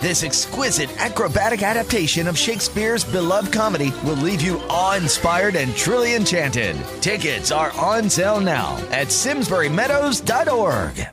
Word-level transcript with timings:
This 0.00 0.24
exquisite 0.24 0.88
acrobatic 0.98 1.62
adaptation 1.62 2.26
of 2.26 2.38
Shakespeare's 2.38 3.04
beloved 3.04 3.52
comedy 3.52 3.92
will 4.02 4.16
leave 4.16 4.40
you 4.40 4.58
awe-inspired 4.70 5.56
and 5.56 5.76
truly 5.76 6.14
enchanted. 6.14 6.74
Tickets 7.02 7.52
are 7.52 7.70
on 7.78 8.08
sale 8.08 8.40
now 8.40 8.78
at 8.92 9.08
simsburymeadows.org. 9.08 11.06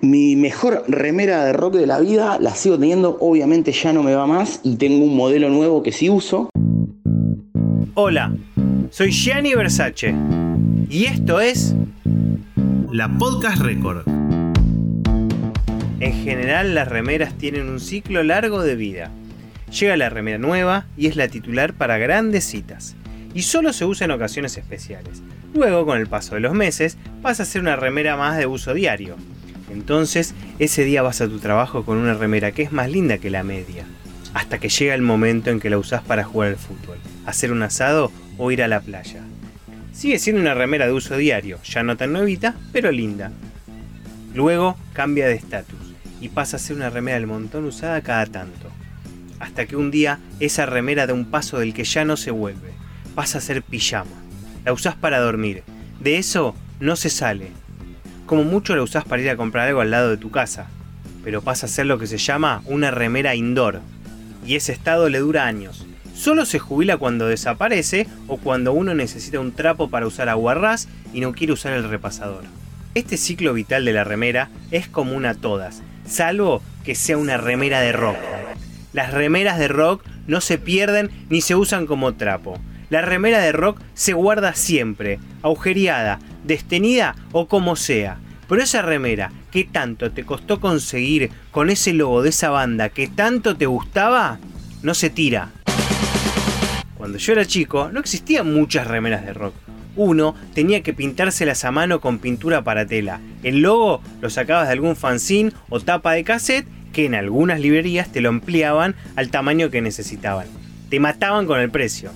Mi 0.00 0.34
mejor 0.34 0.82
remera 0.88 1.44
de 1.44 1.52
rock 1.52 1.74
de 1.74 1.86
la 1.86 2.00
vida 2.00 2.38
la 2.40 2.56
sigo 2.56 2.76
teniendo, 2.76 3.18
obviamente 3.20 3.70
ya 3.70 3.92
no 3.92 4.02
me 4.02 4.16
va 4.16 4.26
más 4.26 4.58
y 4.64 4.74
tengo 4.74 5.04
un 5.04 5.14
modelo 5.14 5.48
nuevo 5.48 5.84
que 5.84 5.92
sí 5.92 6.10
uso. 6.10 6.50
Hola, 7.94 8.34
soy 8.90 9.12
Gianni 9.12 9.54
Versace 9.54 10.12
y 10.88 11.04
esto 11.04 11.38
es 11.38 11.76
la 12.90 13.08
Podcast 13.16 13.62
Record. 13.62 14.21
En 16.02 16.24
general 16.24 16.74
las 16.74 16.88
remeras 16.88 17.38
tienen 17.38 17.68
un 17.68 17.78
ciclo 17.78 18.24
largo 18.24 18.64
de 18.64 18.74
vida. 18.74 19.12
Llega 19.70 19.96
la 19.96 20.10
remera 20.10 20.36
nueva 20.36 20.84
y 20.96 21.06
es 21.06 21.14
la 21.14 21.28
titular 21.28 21.74
para 21.74 21.96
grandes 21.96 22.42
citas. 22.42 22.96
Y 23.34 23.42
solo 23.42 23.72
se 23.72 23.84
usa 23.84 24.06
en 24.06 24.10
ocasiones 24.10 24.56
especiales. 24.56 25.22
Luego, 25.54 25.86
con 25.86 26.00
el 26.00 26.08
paso 26.08 26.34
de 26.34 26.40
los 26.40 26.54
meses, 26.54 26.98
pasa 27.22 27.44
a 27.44 27.46
ser 27.46 27.62
una 27.62 27.76
remera 27.76 28.16
más 28.16 28.36
de 28.36 28.46
uso 28.46 28.74
diario. 28.74 29.14
Entonces, 29.70 30.34
ese 30.58 30.82
día 30.82 31.02
vas 31.02 31.20
a 31.20 31.28
tu 31.28 31.38
trabajo 31.38 31.84
con 31.84 31.98
una 31.98 32.14
remera 32.14 32.50
que 32.50 32.62
es 32.62 32.72
más 32.72 32.90
linda 32.90 33.18
que 33.18 33.30
la 33.30 33.44
media. 33.44 33.84
Hasta 34.34 34.58
que 34.58 34.70
llega 34.70 34.96
el 34.96 35.02
momento 35.02 35.50
en 35.50 35.60
que 35.60 35.70
la 35.70 35.78
usás 35.78 36.02
para 36.02 36.24
jugar 36.24 36.48
al 36.48 36.56
fútbol, 36.56 36.98
hacer 37.26 37.52
un 37.52 37.62
asado 37.62 38.10
o 38.38 38.50
ir 38.50 38.64
a 38.64 38.66
la 38.68 38.80
playa. 38.80 39.22
Sigue 39.92 40.18
siendo 40.18 40.42
una 40.42 40.54
remera 40.54 40.84
de 40.84 40.94
uso 40.94 41.16
diario, 41.16 41.60
ya 41.62 41.84
no 41.84 41.96
tan 41.96 42.12
nuevita, 42.12 42.56
pero 42.72 42.90
linda. 42.90 43.30
Luego 44.34 44.76
cambia 44.94 45.28
de 45.28 45.34
estatus 45.34 45.91
y 46.22 46.28
pasa 46.28 46.56
a 46.56 46.60
ser 46.60 46.76
una 46.76 46.88
remera 46.88 47.18
del 47.18 47.26
montón 47.26 47.64
usada 47.64 48.00
cada 48.00 48.26
tanto. 48.26 48.68
Hasta 49.40 49.66
que 49.66 49.74
un 49.74 49.90
día 49.90 50.20
esa 50.38 50.66
remera 50.66 51.08
da 51.08 51.14
un 51.14 51.24
paso 51.24 51.58
del 51.58 51.74
que 51.74 51.82
ya 51.82 52.04
no 52.04 52.16
se 52.16 52.30
vuelve. 52.30 52.70
Pasa 53.16 53.38
a 53.38 53.40
ser 53.40 53.60
pijama. 53.60 54.12
La 54.64 54.72
usás 54.72 54.94
para 54.94 55.18
dormir. 55.18 55.64
De 55.98 56.18
eso 56.18 56.54
no 56.78 56.94
se 56.94 57.10
sale. 57.10 57.48
Como 58.24 58.44
mucho 58.44 58.76
la 58.76 58.84
usás 58.84 59.04
para 59.04 59.20
ir 59.20 59.30
a 59.30 59.36
comprar 59.36 59.66
algo 59.66 59.80
al 59.80 59.90
lado 59.90 60.10
de 60.10 60.16
tu 60.16 60.30
casa. 60.30 60.68
Pero 61.24 61.42
pasa 61.42 61.66
a 61.66 61.68
ser 61.68 61.86
lo 61.86 61.98
que 61.98 62.06
se 62.06 62.18
llama 62.18 62.62
una 62.66 62.92
remera 62.92 63.34
indoor. 63.34 63.80
Y 64.46 64.54
ese 64.54 64.70
estado 64.70 65.08
le 65.08 65.18
dura 65.18 65.46
años. 65.46 65.84
Solo 66.14 66.46
se 66.46 66.60
jubila 66.60 66.98
cuando 66.98 67.26
desaparece 67.26 68.06
o 68.28 68.36
cuando 68.36 68.72
uno 68.72 68.94
necesita 68.94 69.40
un 69.40 69.50
trapo 69.50 69.90
para 69.90 70.06
usar 70.06 70.28
aguarrás 70.28 70.88
y 71.12 71.20
no 71.20 71.32
quiere 71.32 71.52
usar 71.52 71.72
el 71.72 71.88
repasador. 71.88 72.44
Este 72.94 73.16
ciclo 73.16 73.54
vital 73.54 73.84
de 73.84 73.92
la 73.92 74.04
remera 74.04 74.50
es 74.70 74.86
común 74.86 75.26
a 75.26 75.34
todas 75.34 75.82
salvo 76.12 76.62
que 76.84 76.94
sea 76.94 77.16
una 77.18 77.36
remera 77.36 77.80
de 77.80 77.92
rock. 77.92 78.16
Las 78.92 79.12
remeras 79.12 79.58
de 79.58 79.68
rock 79.68 80.04
no 80.26 80.40
se 80.40 80.58
pierden 80.58 81.10
ni 81.30 81.40
se 81.40 81.56
usan 81.56 81.86
como 81.86 82.14
trapo. 82.14 82.58
La 82.90 83.00
remera 83.00 83.38
de 83.40 83.52
rock 83.52 83.80
se 83.94 84.12
guarda 84.12 84.54
siempre, 84.54 85.18
agujereada, 85.42 86.18
destenida 86.44 87.16
o 87.32 87.48
como 87.48 87.74
sea. 87.74 88.18
Pero 88.48 88.62
esa 88.62 88.82
remera 88.82 89.32
que 89.50 89.64
tanto 89.64 90.12
te 90.12 90.24
costó 90.24 90.60
conseguir 90.60 91.30
con 91.50 91.70
ese 91.70 91.94
logo 91.94 92.22
de 92.22 92.28
esa 92.28 92.50
banda 92.50 92.90
que 92.90 93.08
tanto 93.08 93.56
te 93.56 93.64
gustaba, 93.64 94.38
no 94.82 94.92
se 94.92 95.08
tira. 95.08 95.50
Cuando 96.96 97.16
yo 97.18 97.32
era 97.32 97.46
chico 97.46 97.88
no 97.90 98.00
existían 98.00 98.52
muchas 98.52 98.86
remeras 98.86 99.24
de 99.24 99.32
rock. 99.32 99.54
Uno 99.96 100.34
tenía 100.54 100.82
que 100.82 100.94
pintárselas 100.94 101.64
a 101.64 101.70
mano 101.70 102.00
con 102.00 102.18
pintura 102.18 102.62
para 102.64 102.86
tela. 102.86 103.20
El 103.42 103.60
logo 103.60 104.00
lo 104.20 104.30
sacabas 104.30 104.68
de 104.68 104.72
algún 104.72 104.96
fanzine 104.96 105.52
o 105.68 105.80
tapa 105.80 106.12
de 106.12 106.24
cassette 106.24 106.66
que 106.92 107.06
en 107.06 107.14
algunas 107.14 107.60
librerías 107.60 108.10
te 108.10 108.20
lo 108.20 108.28
ampliaban 108.28 108.94
al 109.16 109.30
tamaño 109.30 109.70
que 109.70 109.82
necesitaban. 109.82 110.46
Te 110.90 111.00
mataban 111.00 111.46
con 111.46 111.58
el 111.58 111.70
precio. 111.70 112.10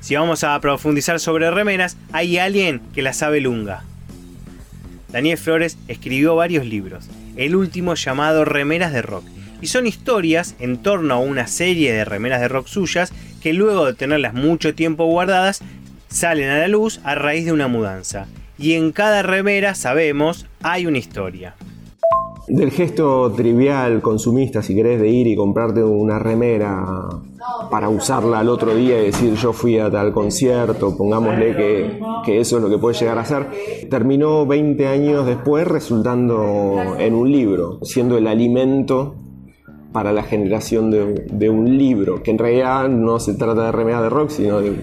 Si 0.00 0.14
vamos 0.14 0.44
a 0.44 0.58
profundizar 0.60 1.18
sobre 1.18 1.50
remeras, 1.50 1.96
hay 2.12 2.38
alguien 2.38 2.80
que 2.94 3.02
la 3.02 3.12
sabe 3.12 3.40
lunga. 3.40 3.84
Daniel 5.08 5.38
Flores 5.38 5.78
escribió 5.88 6.36
varios 6.36 6.66
libros, 6.66 7.08
el 7.36 7.56
último 7.56 7.94
llamado 7.94 8.44
Remeras 8.44 8.92
de 8.92 9.02
Rock, 9.02 9.24
y 9.60 9.68
son 9.68 9.86
historias 9.86 10.54
en 10.58 10.82
torno 10.82 11.14
a 11.14 11.18
una 11.18 11.46
serie 11.46 11.92
de 11.92 12.04
remeras 12.04 12.40
de 12.40 12.48
rock 12.48 12.66
suyas 12.66 13.12
que 13.42 13.54
luego 13.54 13.86
de 13.86 13.94
tenerlas 13.94 14.34
mucho 14.34 14.74
tiempo 14.74 15.06
guardadas 15.06 15.62
salen 16.08 16.48
a 16.48 16.58
la 16.58 16.68
luz 16.68 17.00
a 17.04 17.14
raíz 17.14 17.44
de 17.44 17.52
una 17.52 17.68
mudanza. 17.68 18.26
Y 18.58 18.72
en 18.72 18.92
cada 18.92 19.22
remera, 19.22 19.74
sabemos, 19.74 20.46
hay 20.62 20.86
una 20.86 20.98
historia. 20.98 21.54
Del 22.48 22.70
gesto 22.70 23.32
trivial, 23.32 24.00
consumista, 24.00 24.62
si 24.62 24.74
querés, 24.74 25.00
de 25.00 25.08
ir 25.08 25.26
y 25.26 25.34
comprarte 25.34 25.82
una 25.82 26.18
remera 26.20 26.84
para 27.70 27.88
usarla 27.88 28.38
al 28.38 28.48
otro 28.48 28.74
día 28.74 29.02
y 29.02 29.06
decir 29.06 29.34
yo 29.34 29.52
fui 29.52 29.78
a 29.78 29.90
tal 29.90 30.12
concierto, 30.12 30.96
pongámosle 30.96 31.56
que, 32.24 32.38
eso 32.38 32.56
es 32.56 32.62
lo 32.62 32.70
que 32.70 32.78
puede 32.78 32.96
llegar 32.96 33.18
a 33.18 33.24
ser, 33.24 33.48
terminó 33.90 34.46
20 34.46 34.86
años 34.86 35.26
después 35.26 35.66
resultando 35.66 36.96
en 36.98 37.14
un 37.14 37.32
libro, 37.32 37.80
siendo 37.82 38.16
el 38.16 38.28
alimento 38.28 39.16
para 39.92 40.12
la 40.12 40.22
generación 40.22 40.90
de, 40.90 41.26
de 41.28 41.50
un 41.50 41.76
libro, 41.76 42.22
que 42.22 42.30
en 42.30 42.38
realidad 42.38 42.88
no 42.88 43.18
se 43.18 43.34
trata 43.34 43.66
de 43.66 43.72
remera 43.72 44.02
de 44.02 44.10
rock, 44.10 44.30
sino 44.30 44.60
de 44.60 44.76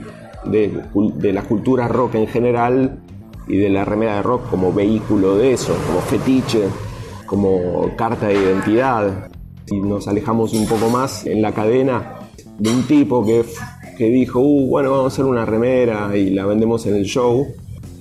de, 0.45 1.33
la 1.33 1.43
cultura 1.43 1.87
rock 1.87 2.15
en 2.15 2.27
general 2.27 2.99
y 3.47 3.57
de 3.57 3.69
la 3.69 3.85
remera 3.85 4.15
de 4.15 4.21
rock 4.23 4.49
como 4.49 4.73
vehículo 4.73 5.37
de 5.37 5.53
eso, 5.53 5.75
como 5.87 5.99
fetiche, 6.01 6.63
como 7.25 7.95
carta 7.95 8.27
de 8.27 8.35
identidad. 8.35 9.29
Si 9.65 9.79
nos 9.79 10.07
alejamos 10.07 10.53
un 10.53 10.67
poco 10.67 10.89
más 10.89 11.25
en 11.25 11.41
la 11.41 11.51
cadena 11.53 12.19
de 12.59 12.69
un 12.69 12.83
tipo 12.83 13.25
que, 13.25 13.43
que 13.97 14.05
dijo, 14.05 14.39
uh, 14.39 14.67
bueno, 14.67 14.91
vamos 14.91 15.05
a 15.05 15.07
hacer 15.07 15.25
una 15.25 15.45
remera 15.45 16.15
y 16.15 16.29
la 16.29 16.45
vendemos 16.45 16.85
en 16.85 16.95
el 16.95 17.05
show, 17.05 17.47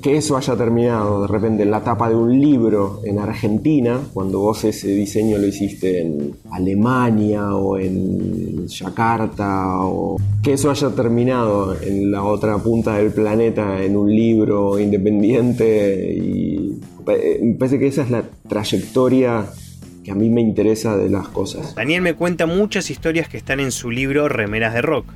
que 0.02 0.16
eso 0.16 0.36
haya 0.36 0.56
terminado 0.56 1.22
de 1.22 1.28
repente 1.28 1.62
en 1.62 1.70
la 1.70 1.82
tapa 1.82 2.08
de 2.08 2.16
un 2.16 2.40
libro 2.40 3.00
en 3.04 3.20
Argentina, 3.20 4.00
cuando 4.12 4.40
vos 4.40 4.64
ese 4.64 4.88
diseño 4.88 5.38
lo 5.38 5.46
hiciste 5.46 6.02
en 6.02 6.34
Alemania 6.50 7.54
o 7.54 7.78
en 7.78 8.66
Yakarta, 8.66 9.80
o 9.80 10.16
que 10.42 10.54
eso 10.54 10.70
haya 10.70 10.90
terminado 10.90 11.80
en 11.80 12.10
la 12.10 12.24
otra 12.24 12.58
punta 12.58 12.96
del 12.96 13.12
planeta 13.12 13.82
en 13.82 13.96
un 13.96 14.10
libro 14.10 14.78
independiente 14.78 16.12
y 16.12 16.80
me 17.06 17.54
parece 17.54 17.78
que 17.78 17.86
esa 17.86 18.02
es 18.02 18.10
la 18.10 18.24
trayectoria 18.48 19.46
que 20.04 20.10
a 20.10 20.14
mí 20.14 20.30
me 20.30 20.40
interesa 20.40 20.96
de 20.96 21.08
las 21.08 21.28
cosas. 21.28 21.74
Daniel 21.74 22.02
me 22.02 22.14
cuenta 22.14 22.46
muchas 22.46 22.90
historias 22.90 23.28
que 23.28 23.36
están 23.36 23.60
en 23.60 23.70
su 23.70 23.90
libro 23.90 24.28
Remeras 24.28 24.74
de 24.74 24.82
Rock. 24.82 25.06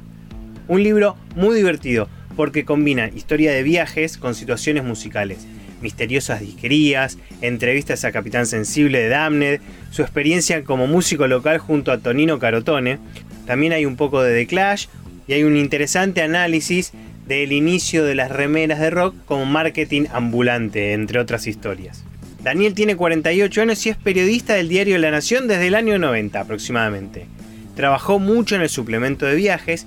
Un 0.68 0.82
libro 0.82 1.16
muy 1.34 1.56
divertido, 1.56 2.08
porque 2.36 2.64
combina 2.64 3.08
historia 3.08 3.52
de 3.52 3.62
viajes 3.62 4.18
con 4.18 4.34
situaciones 4.34 4.84
musicales, 4.84 5.46
misteriosas 5.80 6.40
disquerías, 6.40 7.18
entrevistas 7.40 8.04
a 8.04 8.12
Capitán 8.12 8.46
Sensible 8.46 9.00
de 9.00 9.08
Damned, 9.08 9.60
su 9.90 10.02
experiencia 10.02 10.62
como 10.62 10.86
músico 10.86 11.26
local 11.26 11.58
junto 11.58 11.90
a 11.90 11.98
Tonino 11.98 12.38
Carotone. 12.38 12.98
También 13.46 13.72
hay 13.72 13.86
un 13.86 13.96
poco 13.96 14.22
de 14.22 14.34
The 14.34 14.46
Clash 14.46 14.86
y 15.26 15.32
hay 15.32 15.44
un 15.44 15.56
interesante 15.56 16.22
análisis 16.22 16.92
del 17.26 17.52
inicio 17.52 18.04
de 18.04 18.14
las 18.14 18.30
remeras 18.30 18.78
de 18.78 18.90
rock 18.90 19.14
como 19.24 19.46
marketing 19.46 20.04
ambulante, 20.12 20.92
entre 20.92 21.18
otras 21.18 21.46
historias. 21.46 22.04
Daniel 22.42 22.74
tiene 22.74 22.94
48 22.94 23.62
años 23.62 23.84
y 23.86 23.88
es 23.88 23.96
periodista 23.96 24.54
del 24.54 24.68
diario 24.68 24.98
La 24.98 25.10
Nación 25.10 25.48
desde 25.48 25.66
el 25.66 25.74
año 25.74 25.98
90 25.98 26.38
aproximadamente. 26.38 27.26
Trabajó 27.74 28.20
mucho 28.20 28.54
en 28.54 28.62
el 28.62 28.68
suplemento 28.68 29.26
de 29.26 29.34
viajes 29.34 29.86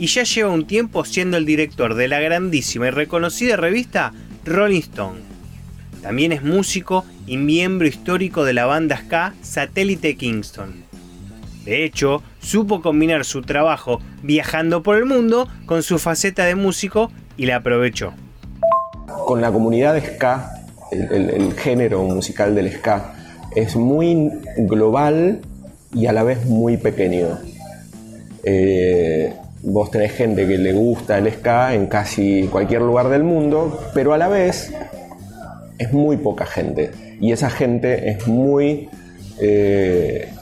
y 0.00 0.06
ya 0.06 0.24
lleva 0.24 0.50
un 0.50 0.66
tiempo 0.66 1.04
siendo 1.04 1.36
el 1.36 1.44
director 1.44 1.94
de 1.94 2.08
la 2.08 2.20
grandísima 2.20 2.88
y 2.88 2.90
reconocida 2.90 3.56
revista 3.56 4.14
Rolling 4.46 4.80
Stone. 4.80 5.20
También 6.00 6.32
es 6.32 6.42
músico 6.42 7.04
y 7.26 7.36
miembro 7.36 7.86
histórico 7.86 8.44
de 8.44 8.54
la 8.54 8.64
banda 8.64 8.96
ska 8.96 9.34
Satélite 9.42 10.16
Kingston. 10.16 10.84
De 11.66 11.84
hecho, 11.84 12.22
supo 12.40 12.80
combinar 12.80 13.26
su 13.26 13.42
trabajo 13.42 14.00
viajando 14.22 14.82
por 14.82 14.96
el 14.96 15.04
mundo 15.04 15.46
con 15.66 15.82
su 15.82 15.98
faceta 15.98 16.46
de 16.46 16.54
músico 16.54 17.12
y 17.36 17.44
la 17.44 17.56
aprovechó. 17.56 18.14
Con 19.26 19.42
la 19.42 19.52
comunidad 19.52 19.92
de 19.92 20.00
ska, 20.00 20.50
el, 20.92 21.52
género 21.58 22.02
musical 22.04 22.54
del 22.54 22.72
ska 22.72 23.12
es 23.54 23.76
muy 23.76 24.30
global 24.56 25.42
y 25.92 26.06
a 26.06 26.14
la 26.14 26.22
vez 26.22 26.46
muy 26.46 26.78
pequeño. 26.78 27.38
Eh, 28.44 29.34
vos 29.62 29.90
tenés 29.90 30.12
gente 30.12 30.46
que 30.46 30.58
le 30.58 30.72
gusta 30.72 31.18
el 31.18 31.30
ska 31.32 31.74
en 31.74 31.86
casi 31.86 32.48
cualquier 32.50 32.82
lugar 32.82 33.08
del 33.08 33.24
mundo, 33.24 33.78
pero 33.94 34.14
a 34.14 34.18
la 34.18 34.28
vez 34.28 34.72
es 35.78 35.92
muy 35.92 36.16
poca 36.16 36.46
gente. 36.46 36.90
Y 37.20 37.32
esa 37.32 37.50
gente 37.50 38.10
es 38.10 38.26
muy, 38.26 38.88
eh, 39.38 40.32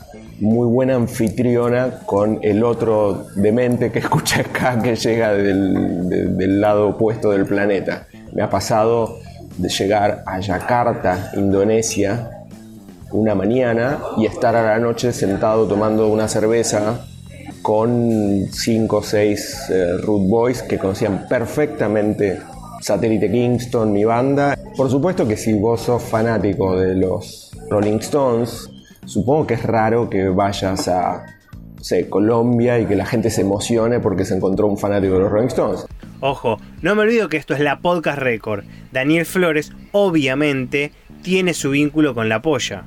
muy 0.41 0.67
buena 0.69 0.95
anfitriona 0.95 2.01
con 2.07 2.39
el 2.43 2.63
otro 2.63 3.27
demente 3.35 3.91
que 3.91 3.99
escucha 4.01 4.41
acá, 4.41 4.81
que 4.81 4.95
llega 4.95 5.33
del, 5.33 6.37
del 6.37 6.61
lado 6.61 6.91
opuesto 6.91 7.31
del 7.31 7.47
planeta. 7.47 8.07
Me 8.33 8.43
ha 8.43 8.51
pasado 8.51 9.19
de 9.57 9.69
llegar 9.69 10.23
a 10.27 10.39
Yakarta, 10.39 11.33
Indonesia, 11.35 12.31
una 13.11 13.35
mañana 13.35 13.99
y 14.19 14.27
estar 14.27 14.55
a 14.55 14.63
la 14.63 14.79
noche 14.79 15.13
sentado 15.13 15.67
tomando 15.67 16.09
una 16.09 16.29
cerveza 16.29 17.01
con 17.69 18.49
cinco 18.51 18.97
o 18.97 19.03
seis 19.03 19.69
eh, 19.69 19.99
root 19.99 20.27
boys 20.27 20.63
que 20.63 20.79
conocían 20.79 21.29
perfectamente 21.29 22.41
Satélite 22.81 23.31
Kingston, 23.31 23.93
mi 23.93 24.05
banda. 24.05 24.59
Por 24.75 24.89
supuesto 24.89 25.29
que 25.29 25.37
si 25.37 25.53
vos 25.53 25.83
sos 25.83 26.03
fanático 26.03 26.79
de 26.79 26.95
los 26.95 27.51
Rolling 27.69 27.99
Stones, 27.99 28.71
supongo 29.05 29.49
que 29.49 29.53
es 29.53 29.63
raro 29.65 30.09
que 30.09 30.31
vayas 30.31 30.89
a 30.89 31.27
Colombia 32.09 32.81
y 32.81 32.87
que 32.87 32.97
la 32.97 33.05
gente 33.05 33.29
se 33.29 33.43
emocione 33.43 34.01
porque 34.01 34.25
se 34.25 34.35
encontró 34.35 34.67
un 34.67 34.79
fanático 34.79 35.13
de 35.17 35.21
los 35.21 35.31
Rolling 35.31 35.49
Stones. 35.49 35.87
Ojo, 36.21 36.57
no 36.81 36.95
me 36.95 37.03
olvido 37.03 37.29
que 37.29 37.37
esto 37.37 37.53
es 37.53 37.61
la 37.61 37.81
Podcast 37.81 38.19
Record. 38.19 38.65
Daniel 38.93 39.27
Flores, 39.27 39.73
obviamente, 39.93 40.93
tiene 41.21 41.53
su 41.53 41.69
vínculo 41.73 42.15
con 42.15 42.31
la 42.31 42.41
polla 42.41 42.87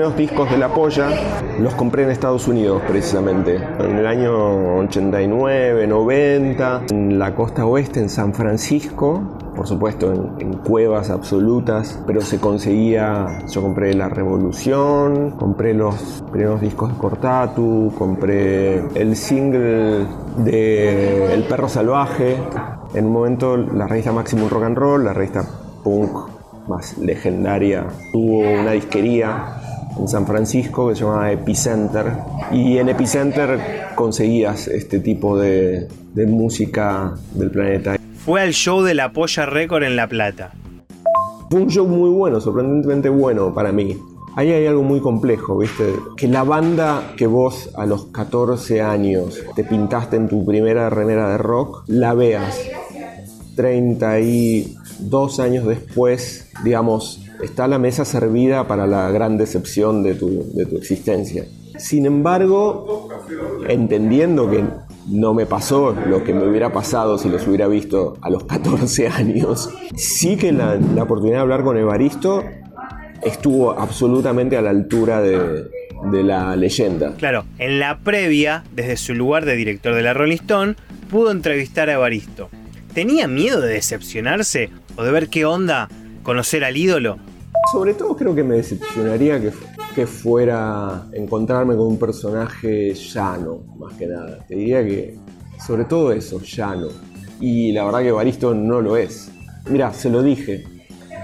primeros 0.00 0.16
discos 0.16 0.50
de 0.50 0.56
La 0.56 0.72
Polla 0.72 1.10
los 1.58 1.74
compré 1.74 2.04
en 2.04 2.10
Estados 2.10 2.48
Unidos 2.48 2.80
precisamente, 2.88 3.56
en 3.56 3.98
el 3.98 4.06
año 4.06 4.78
89, 4.78 5.86
90, 5.86 6.84
en 6.90 7.18
la 7.18 7.34
costa 7.34 7.66
oeste, 7.66 8.00
en 8.00 8.08
San 8.08 8.32
Francisco, 8.32 9.20
por 9.54 9.66
supuesto 9.66 10.10
en, 10.38 10.54
cuevas 10.54 11.10
absolutas, 11.10 12.02
pero 12.06 12.22
se 12.22 12.40
conseguía, 12.40 13.40
yo 13.46 13.60
compré 13.60 13.92
La 13.92 14.08
Revolución, 14.08 15.32
compré 15.32 15.74
los 15.74 16.24
primeros 16.32 16.62
discos 16.62 16.90
de 16.90 16.96
Cortatu, 16.96 17.92
compré 17.98 18.78
el 18.94 19.16
single 19.16 20.06
de 20.38 21.34
El 21.34 21.42
Perro 21.42 21.68
Salvaje, 21.68 22.38
en 22.94 23.04
un 23.04 23.12
momento 23.12 23.58
la 23.58 23.86
revista 23.86 24.12
Maximum 24.12 24.48
Rock 24.48 24.62
and 24.62 24.78
Roll, 24.78 25.04
la 25.04 25.12
revista 25.12 25.44
punk 25.84 26.30
más 26.68 26.96
legendaria, 26.98 27.86
tuvo 28.12 28.38
una 28.38 28.70
disquería 28.70 29.69
en 29.98 30.08
San 30.08 30.26
Francisco 30.26 30.88
que 30.88 30.94
se 30.94 31.02
llamaba 31.02 31.32
Epicenter. 31.32 32.12
Y 32.52 32.78
en 32.78 32.88
Epicenter 32.88 33.58
conseguías 33.94 34.68
este 34.68 35.00
tipo 35.00 35.38
de, 35.38 35.88
de 36.14 36.26
música 36.26 37.14
del 37.34 37.50
planeta. 37.50 37.96
Fue 38.24 38.42
al 38.42 38.52
show 38.52 38.82
de 38.82 38.94
la 38.94 39.12
Polla 39.12 39.46
Record 39.46 39.84
en 39.84 39.96
La 39.96 40.06
Plata. 40.06 40.52
Fue 41.50 41.60
un 41.60 41.68
show 41.68 41.86
muy 41.86 42.10
bueno, 42.10 42.40
sorprendentemente 42.40 43.08
bueno 43.08 43.52
para 43.54 43.72
mí. 43.72 43.98
Ahí 44.36 44.52
hay 44.52 44.66
algo 44.66 44.84
muy 44.84 45.00
complejo, 45.00 45.58
¿viste? 45.58 45.92
Que 46.16 46.28
la 46.28 46.44
banda 46.44 47.14
que 47.16 47.26
vos 47.26 47.70
a 47.74 47.84
los 47.86 48.06
14 48.06 48.80
años 48.80 49.42
te 49.56 49.64
pintaste 49.64 50.14
en 50.16 50.28
tu 50.28 50.44
primera 50.46 50.88
remera 50.88 51.30
de 51.30 51.38
rock, 51.38 51.82
la 51.88 52.14
veas 52.14 52.56
32 53.56 55.40
años 55.40 55.66
después, 55.66 56.48
digamos, 56.62 57.26
está 57.42 57.68
la 57.68 57.78
mesa 57.78 58.04
servida 58.04 58.66
para 58.66 58.86
la 58.86 59.10
gran 59.10 59.36
decepción 59.36 60.02
de 60.02 60.14
tu, 60.14 60.52
existencia. 60.76 61.44
Sin 61.78 62.06
embargo, 62.06 63.08
entendiendo 63.68 64.50
que 64.50 64.64
no 65.08 65.32
me 65.32 65.46
pasó 65.46 65.92
lo 66.06 66.22
que 66.24 66.34
me 66.34 66.46
hubiera 66.46 66.72
pasado 66.72 67.16
si 67.16 67.28
los 67.28 67.46
hubiera 67.46 67.68
visto 67.68 68.18
a 68.20 68.30
los 68.30 68.44
14 68.44 69.08
años, 69.08 69.70
sí 69.96 70.36
que 70.36 70.52
la, 70.52 70.78
oportunidad 71.00 71.38
de 71.38 71.42
hablar 71.42 71.64
con 71.64 71.78
Evaristo 71.78 72.44
estuvo 73.22 73.72
absolutamente 73.72 74.56
a 74.56 74.62
la 74.62 74.70
altura 74.70 75.22
de, 75.22 75.68
de 76.10 76.22
la 76.22 76.54
leyenda. 76.56 77.14
Claro, 77.16 77.44
en 77.58 77.78
la 77.78 77.98
previa, 77.98 78.64
desde 78.74 78.96
su 78.96 79.14
lugar 79.14 79.44
de 79.44 79.56
director 79.56 79.94
de 79.94 80.02
la 80.02 80.12
Rolling 80.12 80.36
Stone, 80.36 80.74
pudo 81.10 81.30
entrevistar 81.30 81.88
a 81.88 81.94
Evaristo. 81.94 82.50
¿Tenía 82.94 83.28
miedo 83.28 83.60
de 83.60 83.74
decepcionarse 83.74 84.70
o 84.96 85.04
de 85.04 85.12
ver 85.12 85.28
qué 85.28 85.44
onda 85.44 85.88
conocer 86.22 86.64
al 86.64 86.76
ídolo? 86.76 87.18
Sobre 87.72 87.94
todo 87.94 88.16
creo 88.16 88.34
que 88.34 88.42
me 88.42 88.56
decepcionaría 88.56 89.40
que, 89.40 89.52
que 89.94 90.06
fuera 90.06 91.06
encontrarme 91.12 91.76
con 91.76 91.86
un 91.86 91.98
personaje 91.98 92.94
llano, 92.94 93.60
más 93.78 93.94
que 93.94 94.06
nada. 94.06 94.38
Te 94.48 94.54
diría 94.54 94.84
que, 94.84 95.16
sobre 95.64 95.84
todo 95.84 96.12
eso, 96.12 96.40
llano. 96.40 96.88
Y 97.40 97.72
la 97.72 97.84
verdad 97.84 98.00
que 98.00 98.12
Baristo 98.12 98.54
no 98.54 98.80
lo 98.80 98.96
es. 98.96 99.30
Mira, 99.68 99.92
se 99.92 100.10
lo 100.10 100.22
dije 100.22 100.64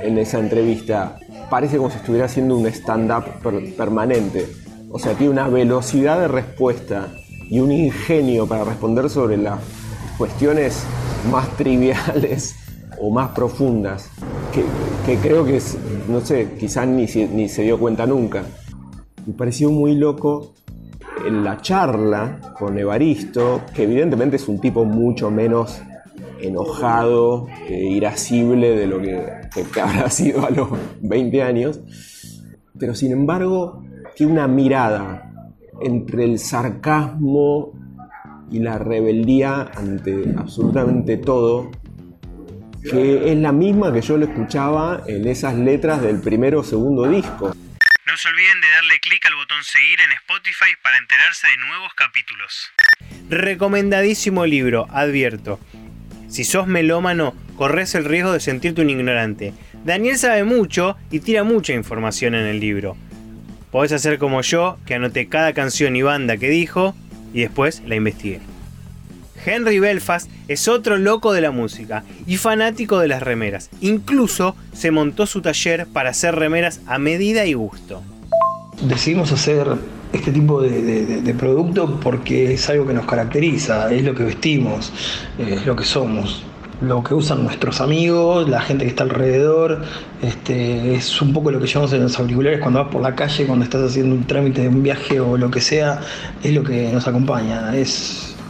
en 0.03 0.19
esa 0.19 0.39
entrevista. 0.39 1.19
Parece 1.51 1.77
como 1.77 1.91
si 1.91 1.97
estuviera 1.97 2.27
haciendo 2.27 2.57
un 2.57 2.67
stand-up 2.67 3.25
permanente. 3.77 4.47
O 4.91 4.99
sea, 4.99 5.15
tiene 5.15 5.33
una 5.33 5.49
velocidad 5.49 6.21
de 6.21 6.29
respuesta 6.29 7.09
y 7.49 7.61
un 7.61 7.73
ingenio 7.73 8.47
para 8.47 8.65
responder 8.65 9.11
sobre 9.11 9.37
las 9.37 9.59
cuestiones 10.17 10.85
más 11.31 11.49
triviales 11.57 12.57
o 13.01 13.11
más 13.11 13.31
profundas 13.31 14.11
que, 15.05 15.17
creo 15.19 15.45
que, 15.45 15.61
no 16.09 16.21
sé, 16.21 16.55
quizás 16.59 16.87
ni, 16.87 17.07
ni 17.07 17.49
se 17.49 17.63
dio 17.63 17.79
cuenta 17.79 18.07
nunca. 18.07 18.45
Me 19.27 19.35
pareció 19.35 19.71
muy 19.71 19.95
loco 19.95 20.55
en 21.27 21.45
la 21.45 21.61
charla 21.61 22.41
con 22.59 22.79
Evaristo, 22.79 23.63
que 23.75 23.85
evidentemente 23.85 24.37
es 24.37 24.49
un 24.49 24.61
tipo 24.61 24.85
mucho 24.85 25.31
menos 25.31 25.81
enojado, 26.41 27.47
e 27.69 27.87
irascible 27.87 28.77
de 28.77 28.87
lo 28.87 29.01
que, 29.01 29.27
que, 29.73 29.81
habrá 29.81 30.11
sido 30.11 30.47
a 30.47 30.51
los 30.51 30.69
20 31.03 31.43
años, 31.43 31.81
pero 32.79 32.95
sin 32.95 33.13
embargo 33.13 33.83
tiene 34.15 34.33
una 34.33 34.49
mirada 34.49 35.51
entre 35.81 36.25
el 36.25 36.39
sarcasmo 36.39 37.73
y 38.51 38.61
la 38.61 38.79
rebeldía 38.79 39.71
ante 39.75 40.35
absolutamente 40.37 41.17
todo 41.17 41.71
que 42.91 43.33
es 43.33 43.37
la 43.39 43.53
misma 43.53 43.93
que 43.93 44.01
yo 44.01 44.17
lo 44.17 44.27
escuchaba 44.27 45.03
en 45.07 45.27
esas 45.27 45.55
letras 45.55 46.01
del 46.03 46.21
primero 46.21 46.61
o 46.61 46.65
segundo 46.65 47.09
disco. 47.09 47.55
No 48.07 48.17
se 48.17 48.29
olviden 48.29 48.61
de 48.61 48.69
darle 48.69 49.01
clic 49.01 49.27
al 49.27 49.35
botón 49.35 49.63
seguir 49.63 50.01
en 50.01 50.13
Spotify 50.13 50.73
para 50.83 50.99
enterarse 50.99 51.49
de 51.49 51.57
nuevos 51.59 51.93
capítulos. 51.95 52.73
Recomendadísimo 53.29 54.47
libro, 54.47 54.87
advierto. 54.91 55.59
Si 56.29 56.45
sos 56.45 56.67
melómano, 56.67 57.35
corres 57.57 57.95
el 57.95 58.05
riesgo 58.05 58.33
de 58.33 58.41
sentirte 58.41 58.83
un 58.83 58.91
ignorante. 58.91 59.53
Daniel 59.85 60.19
sabe 60.19 60.45
mucho 60.45 60.97
y 61.11 61.21
tira 61.21 61.45
mucha 61.45 61.73
información 61.73 62.35
en 62.35 62.47
el 62.47 62.61
libro. 62.61 62.97
Podés 63.71 63.93
hacer 63.93 64.19
como 64.19 64.41
yo, 64.43 64.79
que 64.87 64.95
anoté 64.95 65.29
cada 65.29 65.53
canción 65.53 65.97
y 65.97 66.03
banda 66.03 66.37
que 66.37 66.49
dijo 66.49 66.95
y 67.35 67.41
después 67.41 67.83
la 67.87 67.97
investigué. 67.97 68.41
Henry 69.45 69.79
Belfast 69.79 70.31
es 70.49 70.69
otro 70.69 70.97
loco 70.97 71.33
de 71.33 71.41
la 71.41 71.51
música 71.51 72.05
y 72.27 72.37
fanático 72.37 72.99
de 72.99 73.09
las 73.09 73.23
remeras. 73.23 73.71
Incluso 73.81 74.57
se 74.73 74.91
montó 74.91 75.27
su 75.27 75.43
taller 75.43 75.87
para 75.87 76.11
hacer 76.11 76.35
remeras 76.35 76.81
a 76.87 76.99
medida 76.99 77.47
y 77.47 77.55
gusto. 77.55 78.03
Decidimos 78.83 79.33
hacer 79.33 79.67
este 80.13 80.33
tipo 80.33 80.61
de, 80.61 81.35
producto 81.39 81.99
porque 82.01 82.55
es 82.55 82.69
algo 82.69 82.87
que 82.87 82.95
nos 82.95 83.07
caracteriza, 83.07 83.93
es 83.93 84.05
lo 84.05 84.15
que 84.15 84.25
vestimos, 84.25 84.93
es 85.39 85.67
lo 85.67 85.75
que 85.77 85.85
somos 85.85 86.45
lo 86.81 87.03
que 87.03 87.15
usan 87.15 87.43
nuestros 87.43 87.81
amigos, 87.81 88.49
la 88.49 88.61
gente 88.61 88.85
que 88.85 88.91
está 88.91 89.05
alrededor, 89.05 89.83
este, 90.21 90.95
es 90.95 91.23
un 91.23 91.33
poco 91.33 91.51
lo 91.51 91.59
que 91.59 91.67
llevamos 91.67 91.93
en 91.95 92.03
los 92.03 92.19
auriculares 92.19 92.61
cuando 92.61 92.83
vas 92.83 92.93
por 92.93 93.01
la 93.01 93.15
calle, 93.15 93.47
cuando 93.47 93.65
estás 93.65 93.83
haciendo 93.83 94.15
un 94.15 94.25
trámite 94.27 94.63
de 94.63 94.69
un 94.69 94.83
viaje 94.83 95.19
o 95.21 95.39
lo 95.39 95.51
que 95.51 95.61
sea, 95.61 96.01
es 96.43 96.53
lo 96.53 96.63
que 96.63 96.93
nos 96.93 97.09
acompaña, 97.09 97.75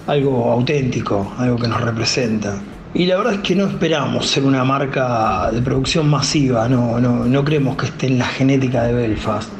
algo 0.06 0.52
auténtico, 0.52 1.32
algo 1.38 1.56
que 1.56 1.68
nos 1.68 1.80
representa. 1.80 2.58
Y 2.94 3.06
la 3.06 3.18
verdad 3.18 3.34
es 3.34 3.40
que 3.40 3.54
no 3.54 3.66
esperamos 3.66 4.26
ser 4.26 4.44
una 4.44 4.64
marca 4.64 5.50
de 5.52 5.60
producción 5.60 6.08
masiva, 6.08 6.68
no, 6.68 6.98
no, 6.98 7.44
creemos 7.44 7.76
que 7.76 7.86
esté 7.86 8.06
en 8.06 8.18
la 8.18 8.24
genética 8.24 8.84
de 8.84 8.94
Belfast. 8.94 9.50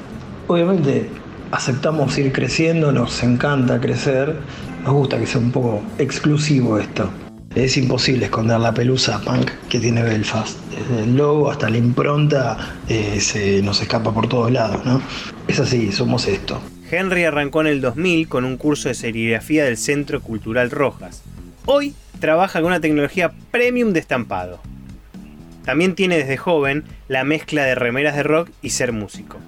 Obviamente 0.47 1.11
aceptamos 1.51 2.17
ir 2.19 2.33
creciendo, 2.33 2.93
nos 2.93 3.23
encanta 3.23 3.81
crecer, 3.81 4.37
nos 4.85 4.95
gusta 4.95 5.19
que 5.19 5.27
sea 5.27 5.41
un 5.41 5.51
poco 5.51 5.83
exclusivo 5.99 6.79
esto. 6.79 7.11
Es 7.55 7.77
imposible 7.77 8.27
esconder 8.27 8.61
la 8.61 8.73
pelusa 8.73 9.21
punk 9.21 9.51
que 9.69 9.81
tiene 9.81 10.03
Belfast. 10.03 10.59
Desde 10.71 11.05
el 11.05 11.17
logo 11.17 11.51
hasta 11.51 11.69
la 11.69 11.79
impronta 11.79 12.57
eh, 12.89 13.19
se 13.21 13.63
nos 13.63 13.81
escapa 13.81 14.13
por 14.13 14.29
todos 14.29 14.51
lados, 14.51 14.85
¿no? 14.85 15.01
Es 15.49 15.61
así, 15.61 15.91
somos 15.93 16.27
esto. 16.27 16.61
Henry 16.91 17.25
arrancó 17.25 17.61
en 17.61 17.67
el 17.67 17.81
2000 17.81 18.29
con 18.29 18.45
un 18.45 18.57
curso 18.57 18.89
de 18.89 18.95
serigrafía 18.95 19.65
del 19.65 19.77
Centro 19.77 20.21
Cultural 20.21 20.71
Rojas. 20.71 21.23
Hoy 21.65 21.95
trabaja 22.21 22.61
con 22.61 22.69
una 22.69 22.81
tecnología 22.81 23.33
premium 23.51 23.93
de 23.93 24.01
estampado. 24.01 24.61
También 25.65 25.95
tiene 25.95 26.17
desde 26.17 26.37
joven 26.37 26.85
la 27.09 27.25
mezcla 27.25 27.65
de 27.65 27.75
remeras 27.75 28.15
de 28.15 28.23
rock 28.23 28.51
y 28.63 28.71
ser 28.71 28.93
músico. 28.93 29.39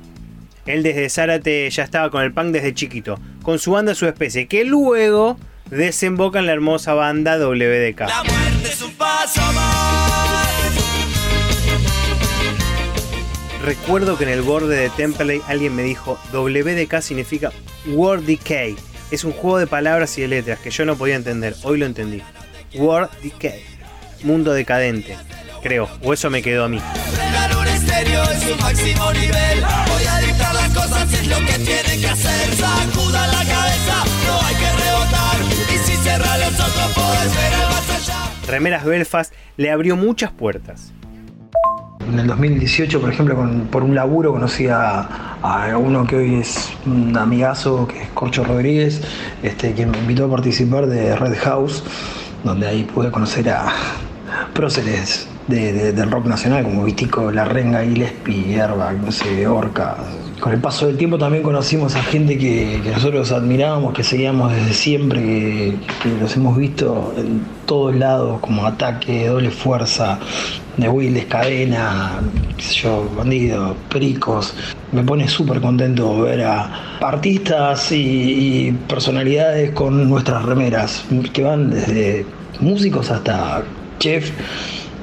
Él 0.67 0.83
desde 0.83 1.09
Zárate 1.09 1.71
ya 1.71 1.85
estaba 1.85 2.11
con 2.11 2.23
el 2.23 2.33
punk 2.33 2.49
desde 2.49 2.75
chiquito, 2.75 3.19
con 3.43 3.59
su 3.59 3.71
banda 3.71 3.95
Su 3.95 4.07
Especie, 4.07 4.49
que 4.49 4.65
luego 4.65 5.39
desemboca 5.71 6.41
en 6.41 6.47
la 6.47 6.53
hermosa 6.53 6.95
banda 6.95 7.39
WDK. 7.39 8.01
La 8.01 8.25
muerte 8.25 8.69
es 8.69 8.83
un 8.83 8.93
paso 8.93 9.41
más. 9.53 10.08
Recuerdo 13.65 14.17
que 14.17 14.25
en 14.25 14.31
el 14.31 14.43
borde 14.43 14.77
de 14.77 14.91
Template 14.91 15.43
alguien 15.47 15.75
me 15.75 15.83
dijo 15.83 16.19
WDK 16.33 17.01
significa 17.01 17.53
Word 17.87 18.23
Decay. 18.23 18.77
Es 19.11 19.25
un 19.25 19.33
juego 19.33 19.59
de 19.59 19.67
palabras 19.67 20.17
y 20.19 20.23
de 20.23 20.29
letras 20.29 20.59
que 20.59 20.71
yo 20.71 20.85
no 20.85 20.97
podía 20.97 21.17
entender. 21.17 21.55
Hoy 21.63 21.79
lo 21.79 21.87
entendí. 21.87 22.23
Word 22.75 23.11
Decay. 23.23 23.63
Mundo 24.23 24.53
decadente. 24.53 25.17
Creo. 25.63 25.89
O 26.03 26.13
eso 26.13 26.31
me 26.31 26.43
quedó 26.43 26.65
a 26.65 26.69
mí. 26.69 26.81
Remeras 38.47 38.85
Belfast 38.85 39.33
le 39.57 39.71
abrió 39.71 39.97
muchas 39.97 40.31
puertas. 40.33 40.93
En 42.09 42.19
el 42.19 42.27
2018, 42.27 43.03
por 43.03 43.13
ejemplo, 43.13 43.37
por 43.71 43.83
un 43.83 43.95
laburo 43.95 44.33
conocí 44.33 44.67
a, 44.67 45.77
uno 45.79 46.07
que 46.07 46.17
hoy 46.17 46.35
es 46.37 46.71
un 46.87 47.15
amigazo, 47.15 47.87
que 47.87 48.03
es 48.03 48.09
Corcho 48.11 48.45
Rodríguez, 48.45 49.03
este, 49.43 49.75
quien 49.75 49.91
me 49.91 49.99
invitó 49.99 50.25
a 50.25 50.31
participar 50.31 50.87
de 50.87 51.15
Red 51.15 51.37
House, 51.41 51.85
donde 52.45 52.67
ahí 52.67 52.85
pude 52.85 53.11
conocer 53.11 53.51
a 53.51 53.67
próceres 54.55 55.29
del 55.49 56.11
rock 56.11 56.27
nacional, 56.27 56.65
como 56.65 56.85
Vitico, 56.85 57.31
La 57.31 57.45
Renga, 57.45 57.85
Gillespie, 57.85 58.55
Herba, 58.55 58.93
no 58.93 59.13
sé, 59.13 59.47
Orca. 59.47 59.97
Con 60.49 60.55
el 60.55 60.63
paso 60.63 60.87
del 60.87 60.97
tiempo 60.97 61.19
también 61.19 61.43
conocimos 61.43 61.95
a 61.95 62.03
gente 62.03 62.39
que, 62.39 62.81
nosotros 62.91 63.33
admirábamos, 63.33 63.93
que 63.93 64.03
seguíamos 64.03 64.51
desde 64.51 64.73
siempre, 64.73 65.21
que, 65.21 66.09
los 66.19 66.35
hemos 66.37 66.57
visto 66.57 67.13
en 67.19 67.43
todos 67.67 67.95
lados, 67.95 68.41
como 68.41 68.65
Ataque, 68.65 69.27
Doble 69.27 69.51
Fuerza, 69.51 70.19
de 70.79 70.89
Willis, 70.89 71.27
Cadena, 71.27 72.23
yo, 72.73 73.11
Bandido, 73.15 73.77
Pericos. 73.91 74.55
Me 74.91 75.03
pone 75.03 75.29
súper 75.29 75.61
contento 75.61 76.23
ver 76.23 76.43
a 76.45 76.99
artistas 77.03 77.93
y, 77.93 78.75
personalidades 78.89 79.73
con 79.73 80.09
nuestras 80.09 80.47
remeras, 80.47 81.05
que 81.35 81.43
van 81.43 81.69
desde 81.69 82.25
músicos 82.59 83.11
hasta 83.11 83.65
chef 83.99 84.31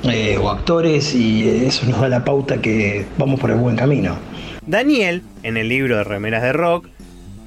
eh, 0.05 0.39
o 0.41 0.49
actores 0.49 1.13
y 1.13 1.47
eso 1.67 1.85
nos 1.85 2.01
da 2.01 2.09
la 2.09 2.25
pauta 2.25 2.57
que 2.57 3.05
vamos 3.19 3.39
por 3.39 3.51
el 3.51 3.57
buen 3.57 3.75
camino. 3.75 4.15
Daniel, 4.67 5.21
en 5.43 5.57
el 5.57 5.69
libro 5.69 5.97
de 5.97 6.03
Remeras 6.03 6.41
de 6.41 6.53
Rock, 6.53 6.87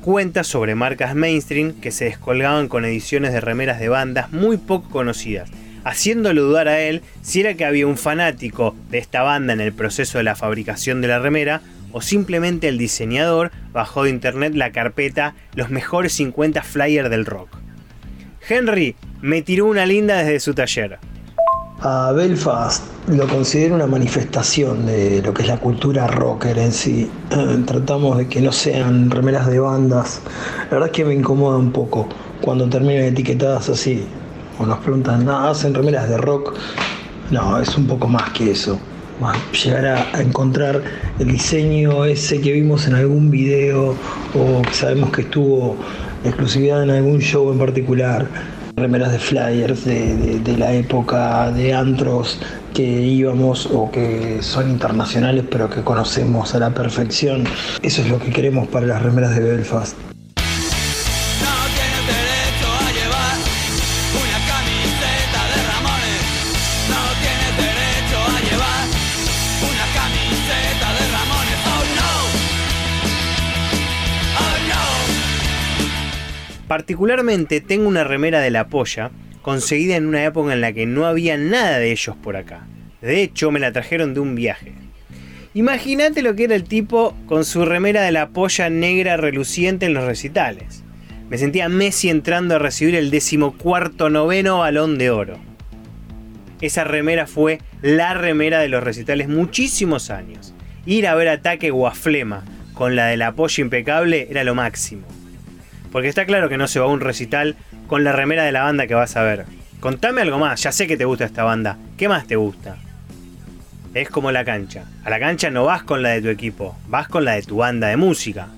cuenta 0.02 0.44
sobre 0.44 0.74
marcas 0.74 1.14
mainstream 1.14 1.72
que 1.80 1.90
se 1.90 2.04
descolgaban 2.06 2.68
con 2.68 2.84
ediciones 2.84 3.32
de 3.32 3.40
remeras 3.40 3.80
de 3.80 3.88
bandas 3.88 4.32
muy 4.32 4.56
poco 4.56 4.88
conocidas 4.88 5.50
haciéndolo 5.84 6.42
dudar 6.42 6.68
a 6.68 6.80
él 6.80 7.02
si 7.22 7.40
era 7.40 7.54
que 7.54 7.64
había 7.64 7.86
un 7.86 7.96
fanático 7.96 8.76
de 8.90 8.98
esta 8.98 9.22
banda 9.22 9.54
en 9.54 9.60
el 9.60 9.72
proceso 9.72 10.18
de 10.18 10.24
la 10.24 10.36
fabricación 10.36 11.00
de 11.00 11.08
la 11.08 11.18
remera 11.18 11.62
o 11.92 12.02
simplemente 12.02 12.68
el 12.68 12.76
diseñador 12.76 13.50
bajó 13.72 14.04
de 14.04 14.10
internet 14.10 14.54
la 14.54 14.70
carpeta 14.70 15.34
Los 15.54 15.70
mejores 15.70 16.12
50 16.12 16.62
flyers 16.62 17.08
del 17.08 17.24
rock. 17.24 17.56
Henry 18.46 18.96
me 19.22 19.40
tiró 19.40 19.66
una 19.66 19.86
linda 19.86 20.18
desde 20.18 20.40
su 20.40 20.52
taller. 20.52 20.98
A 21.80 22.10
Belfast 22.10 22.82
lo 23.06 23.28
considero 23.28 23.76
una 23.76 23.86
manifestación 23.86 24.84
de 24.84 25.22
lo 25.22 25.32
que 25.32 25.42
es 25.42 25.48
la 25.48 25.58
cultura 25.58 26.08
rocker 26.08 26.58
en 26.58 26.72
sí. 26.72 27.08
Tratamos 27.66 28.18
de 28.18 28.26
que 28.26 28.40
no 28.40 28.50
sean 28.50 29.08
remeras 29.12 29.46
de 29.46 29.60
bandas. 29.60 30.20
La 30.64 30.70
verdad 30.72 30.88
es 30.88 30.92
que 30.92 31.04
me 31.04 31.14
incomoda 31.14 31.56
un 31.56 31.70
poco 31.70 32.08
cuando 32.40 32.68
terminan 32.68 33.04
etiquetadas 33.04 33.68
así 33.68 34.04
o 34.58 34.66
nos 34.66 34.78
preguntan, 34.78 35.24
no, 35.24 35.38
hacen 35.38 35.72
remeras 35.72 36.08
de 36.08 36.16
rock. 36.16 36.56
No, 37.30 37.60
es 37.60 37.76
un 37.76 37.86
poco 37.86 38.08
más 38.08 38.30
que 38.30 38.50
eso. 38.50 38.76
Llegar 39.52 39.86
a, 39.86 40.20
encontrar 40.20 40.82
el 41.20 41.28
diseño 41.28 42.04
ese 42.06 42.40
que 42.40 42.50
vimos 42.54 42.88
en 42.88 42.94
algún 42.96 43.30
video 43.30 43.94
o 44.34 44.62
que 44.62 44.74
sabemos 44.74 45.10
que 45.12 45.20
estuvo 45.20 45.76
exclusividad 46.24 46.82
en 46.82 46.90
algún 46.90 47.20
show 47.20 47.52
en 47.52 47.58
particular. 47.58 48.57
Remeras 48.78 49.12
de 49.12 49.18
flyers 49.18 49.84
de, 49.84 50.54
la 50.56 50.72
época 50.72 51.50
de 51.50 51.74
antros 51.74 52.40
que 52.72 52.82
íbamos 52.82 53.66
o 53.66 53.90
que 53.90 54.38
son 54.40 54.70
internacionales 54.70 55.44
pero 55.50 55.68
que 55.68 55.82
conocemos 55.82 56.54
a 56.54 56.58
la 56.58 56.70
perfección. 56.70 57.44
Eso 57.82 58.02
es 58.02 58.08
lo 58.08 58.18
que 58.18 58.30
queremos 58.30 58.68
para 58.68 58.86
las 58.86 59.02
remeras 59.02 59.34
de 59.34 59.40
Belfast. 59.40 59.96
Particularmente 76.78 77.60
tengo 77.60 77.88
una 77.88 78.04
remera 78.04 78.38
de 78.38 78.52
la 78.52 78.68
polla, 78.68 79.10
conseguida 79.42 79.96
en 79.96 80.06
una 80.06 80.24
época 80.24 80.52
en 80.52 80.60
la 80.60 80.72
que 80.72 80.86
no 80.86 81.06
había 81.06 81.36
nada 81.36 81.80
de 81.80 81.90
ellos 81.90 82.14
por 82.14 82.36
acá. 82.36 82.68
De 83.02 83.20
hecho, 83.20 83.50
me 83.50 83.58
la 83.58 83.72
trajeron 83.72 84.14
de 84.14 84.20
un 84.20 84.36
viaje. 84.36 84.74
Imagínate 85.54 86.22
lo 86.22 86.36
que 86.36 86.44
era 86.44 86.54
el 86.54 86.62
tipo 86.62 87.16
con 87.26 87.44
su 87.44 87.64
remera 87.64 88.02
de 88.02 88.12
la 88.12 88.28
polla 88.28 88.70
negra 88.70 89.16
reluciente 89.16 89.86
en 89.86 89.94
los 89.94 90.04
recitales. 90.04 90.84
Me 91.28 91.36
sentía 91.36 91.68
Messi 91.68 92.10
entrando 92.10 92.54
a 92.54 92.60
recibir 92.60 92.94
el 92.94 93.10
decimocuarto 93.10 94.08
noveno 94.08 94.58
balón 94.58 94.98
de 94.98 95.10
oro. 95.10 95.36
Esa 96.60 96.84
remera 96.84 97.26
fue 97.26 97.58
la 97.82 98.14
remera 98.14 98.60
de 98.60 98.68
los 98.68 98.84
recitales 98.84 99.28
muchísimos 99.28 100.10
años. 100.10 100.54
Ir 100.86 101.08
a 101.08 101.16
ver 101.16 101.26
ataque 101.26 101.72
Guaflema 101.72 102.44
con 102.72 102.94
la 102.94 103.06
de 103.06 103.16
la 103.16 103.32
polla 103.32 103.62
impecable 103.62 104.28
era 104.30 104.44
lo 104.44 104.54
máximo. 104.54 105.17
Porque 105.92 106.08
está 106.08 106.26
claro 106.26 106.48
que 106.48 106.58
no 106.58 106.68
se 106.68 106.80
va 106.80 106.86
a 106.86 106.90
un 106.90 107.00
recital 107.00 107.56
con 107.86 108.04
la 108.04 108.12
remera 108.12 108.44
de 108.44 108.52
la 108.52 108.62
banda 108.62 108.86
que 108.86 108.94
vas 108.94 109.16
a 109.16 109.22
ver. 109.22 109.46
Contame 109.80 110.22
algo 110.22 110.38
más, 110.38 110.62
ya 110.62 110.72
sé 110.72 110.86
que 110.86 110.96
te 110.96 111.04
gusta 111.04 111.24
esta 111.24 111.44
banda. 111.44 111.78
¿Qué 111.96 112.08
más 112.08 112.26
te 112.26 112.36
gusta? 112.36 112.76
Es 113.94 114.10
como 114.10 114.30
la 114.32 114.44
cancha. 114.44 114.84
A 115.04 115.10
la 115.10 115.18
cancha 115.18 115.50
no 115.50 115.64
vas 115.64 115.82
con 115.82 116.02
la 116.02 116.10
de 116.10 116.22
tu 116.22 116.28
equipo, 116.28 116.76
vas 116.88 117.08
con 117.08 117.24
la 117.24 117.32
de 117.32 117.42
tu 117.42 117.56
banda 117.56 117.88
de 117.88 117.96
música. 117.96 118.48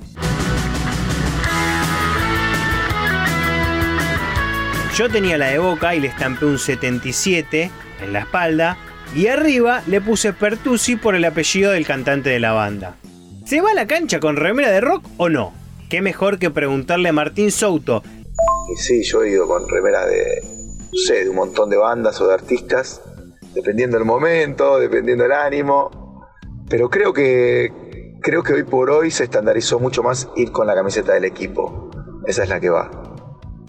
Yo 4.97 5.09
tenía 5.09 5.39
la 5.39 5.47
de 5.47 5.59
Boca 5.59 5.95
y 5.95 6.01
le 6.01 6.09
estampé 6.09 6.45
un 6.45 6.59
77 6.59 7.71
en 8.03 8.13
la 8.13 8.21
espalda 8.21 8.77
y 9.15 9.29
arriba 9.29 9.83
le 9.87 10.01
puse 10.01 10.33
Pertusi 10.33 10.97
por 10.97 11.15
el 11.15 11.25
apellido 11.25 11.73
del 11.73 11.87
cantante 11.87 12.31
de 12.31 12.41
la 12.41 12.53
banda. 12.53 12.97
¿Se 13.45 13.61
va 13.61 13.71
a 13.71 13.75
la 13.75 13.87
cancha 13.87 14.21
con 14.21 14.37
remera 14.37 14.71
de 14.71 14.81
rock 14.81 15.05
o 15.17 15.29
no? 15.29 15.60
Qué 15.91 16.01
mejor 16.01 16.39
que 16.39 16.51
preguntarle 16.51 17.11
a 17.11 17.13
Martín 17.13 17.51
Souto. 17.51 18.03
Sí, 18.77 19.03
yo 19.03 19.23
he 19.25 19.31
ido 19.31 19.47
con 19.47 19.69
remeras 19.69 20.07
de, 20.07 20.41
no 20.43 20.99
sé, 21.05 21.25
de 21.25 21.29
un 21.29 21.37
montón 21.37 21.69
de 21.69 21.77
bandas 21.77 22.19
o 22.21 22.29
de 22.29 22.35
artistas, 22.35 23.03
dependiendo 23.53 23.99
del 23.99 24.07
momento, 24.07 24.79
dependiendo 24.79 25.25
del 25.25 25.33
ánimo. 25.33 26.29
Pero 26.69 26.89
creo 26.89 27.13
que, 27.13 28.17
creo 28.23 28.45
que 28.45 28.53
hoy 28.55 28.63
por 28.63 28.89
hoy 28.91 29.11
se 29.11 29.25
estandarizó 29.25 29.81
mucho 29.81 30.05
más 30.05 30.29
ir 30.37 30.53
con 30.53 30.69
la 30.69 30.77
camiseta 30.77 31.13
del 31.13 31.25
equipo. 31.25 31.91
Esa 32.25 32.45
es 32.45 32.49
la 32.49 32.61
que 32.61 32.71
va. 32.71 32.91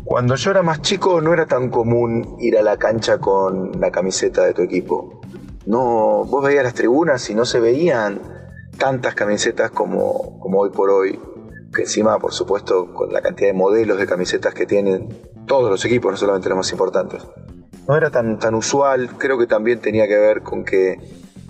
Cuando 0.05 0.35
yo 0.35 0.51
era 0.51 0.61
más 0.61 0.81
chico 0.81 1.21
no 1.21 1.33
era 1.33 1.47
tan 1.47 1.69
común 1.69 2.35
ir 2.39 2.57
a 2.57 2.61
la 2.61 2.77
cancha 2.77 3.17
con 3.17 3.71
la 3.79 3.91
camiseta 3.91 4.45
de 4.45 4.53
tu 4.53 4.61
equipo. 4.61 5.21
No, 5.65 6.25
vos 6.25 6.43
veías 6.43 6.63
las 6.63 6.75
tribunas 6.75 7.27
y 7.31 7.35
no 7.35 7.45
se 7.45 7.59
veían 7.59 8.21
tantas 8.77 9.15
camisetas 9.15 9.71
como, 9.71 10.39
como 10.39 10.59
hoy 10.59 10.69
por 10.69 10.89
hoy 10.91 11.19
que 11.73 11.83
encima, 11.83 12.19
por 12.19 12.33
supuesto, 12.33 12.93
con 12.93 13.13
la 13.13 13.21
cantidad 13.21 13.49
de 13.49 13.53
modelos 13.53 13.97
de 13.97 14.07
camisetas 14.07 14.53
que 14.53 14.65
tienen 14.65 15.09
todos 15.47 15.69
los 15.69 15.83
equipos, 15.85 16.11
no 16.11 16.17
solamente 16.17 16.49
los 16.49 16.57
más 16.57 16.71
importantes. 16.71 17.23
No 17.87 17.97
era 17.97 18.09
tan, 18.09 18.39
tan 18.39 18.55
usual, 18.55 19.17
creo 19.17 19.37
que 19.37 19.47
también 19.47 19.79
tenía 19.79 20.07
que 20.07 20.17
ver 20.17 20.41
con 20.43 20.63
que 20.63 20.97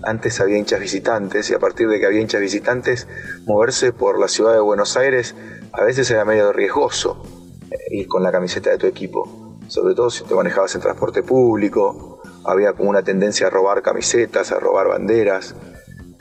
antes 0.04 0.40
había 0.40 0.58
hinchas 0.58 0.80
visitantes 0.80 1.50
y 1.50 1.54
a 1.54 1.58
partir 1.58 1.88
de 1.88 2.00
que 2.00 2.06
había 2.06 2.20
hinchas 2.20 2.40
visitantes, 2.40 3.06
moverse 3.46 3.92
por 3.92 4.18
la 4.18 4.28
ciudad 4.28 4.52
de 4.52 4.60
Buenos 4.60 4.96
Aires 4.96 5.34
a 5.72 5.84
veces 5.84 6.10
era 6.10 6.24
medio 6.24 6.52
riesgoso 6.52 7.22
eh, 7.70 7.76
ir 7.96 8.08
con 8.08 8.22
la 8.22 8.32
camiseta 8.32 8.70
de 8.70 8.78
tu 8.78 8.86
equipo, 8.86 9.58
sobre 9.68 9.94
todo 9.94 10.10
si 10.10 10.24
te 10.24 10.34
manejabas 10.34 10.74
en 10.74 10.80
transporte 10.80 11.22
público, 11.22 12.20
había 12.44 12.72
como 12.72 12.90
una 12.90 13.02
tendencia 13.02 13.46
a 13.46 13.50
robar 13.50 13.82
camisetas, 13.82 14.52
a 14.52 14.58
robar 14.58 14.88
banderas. 14.88 15.54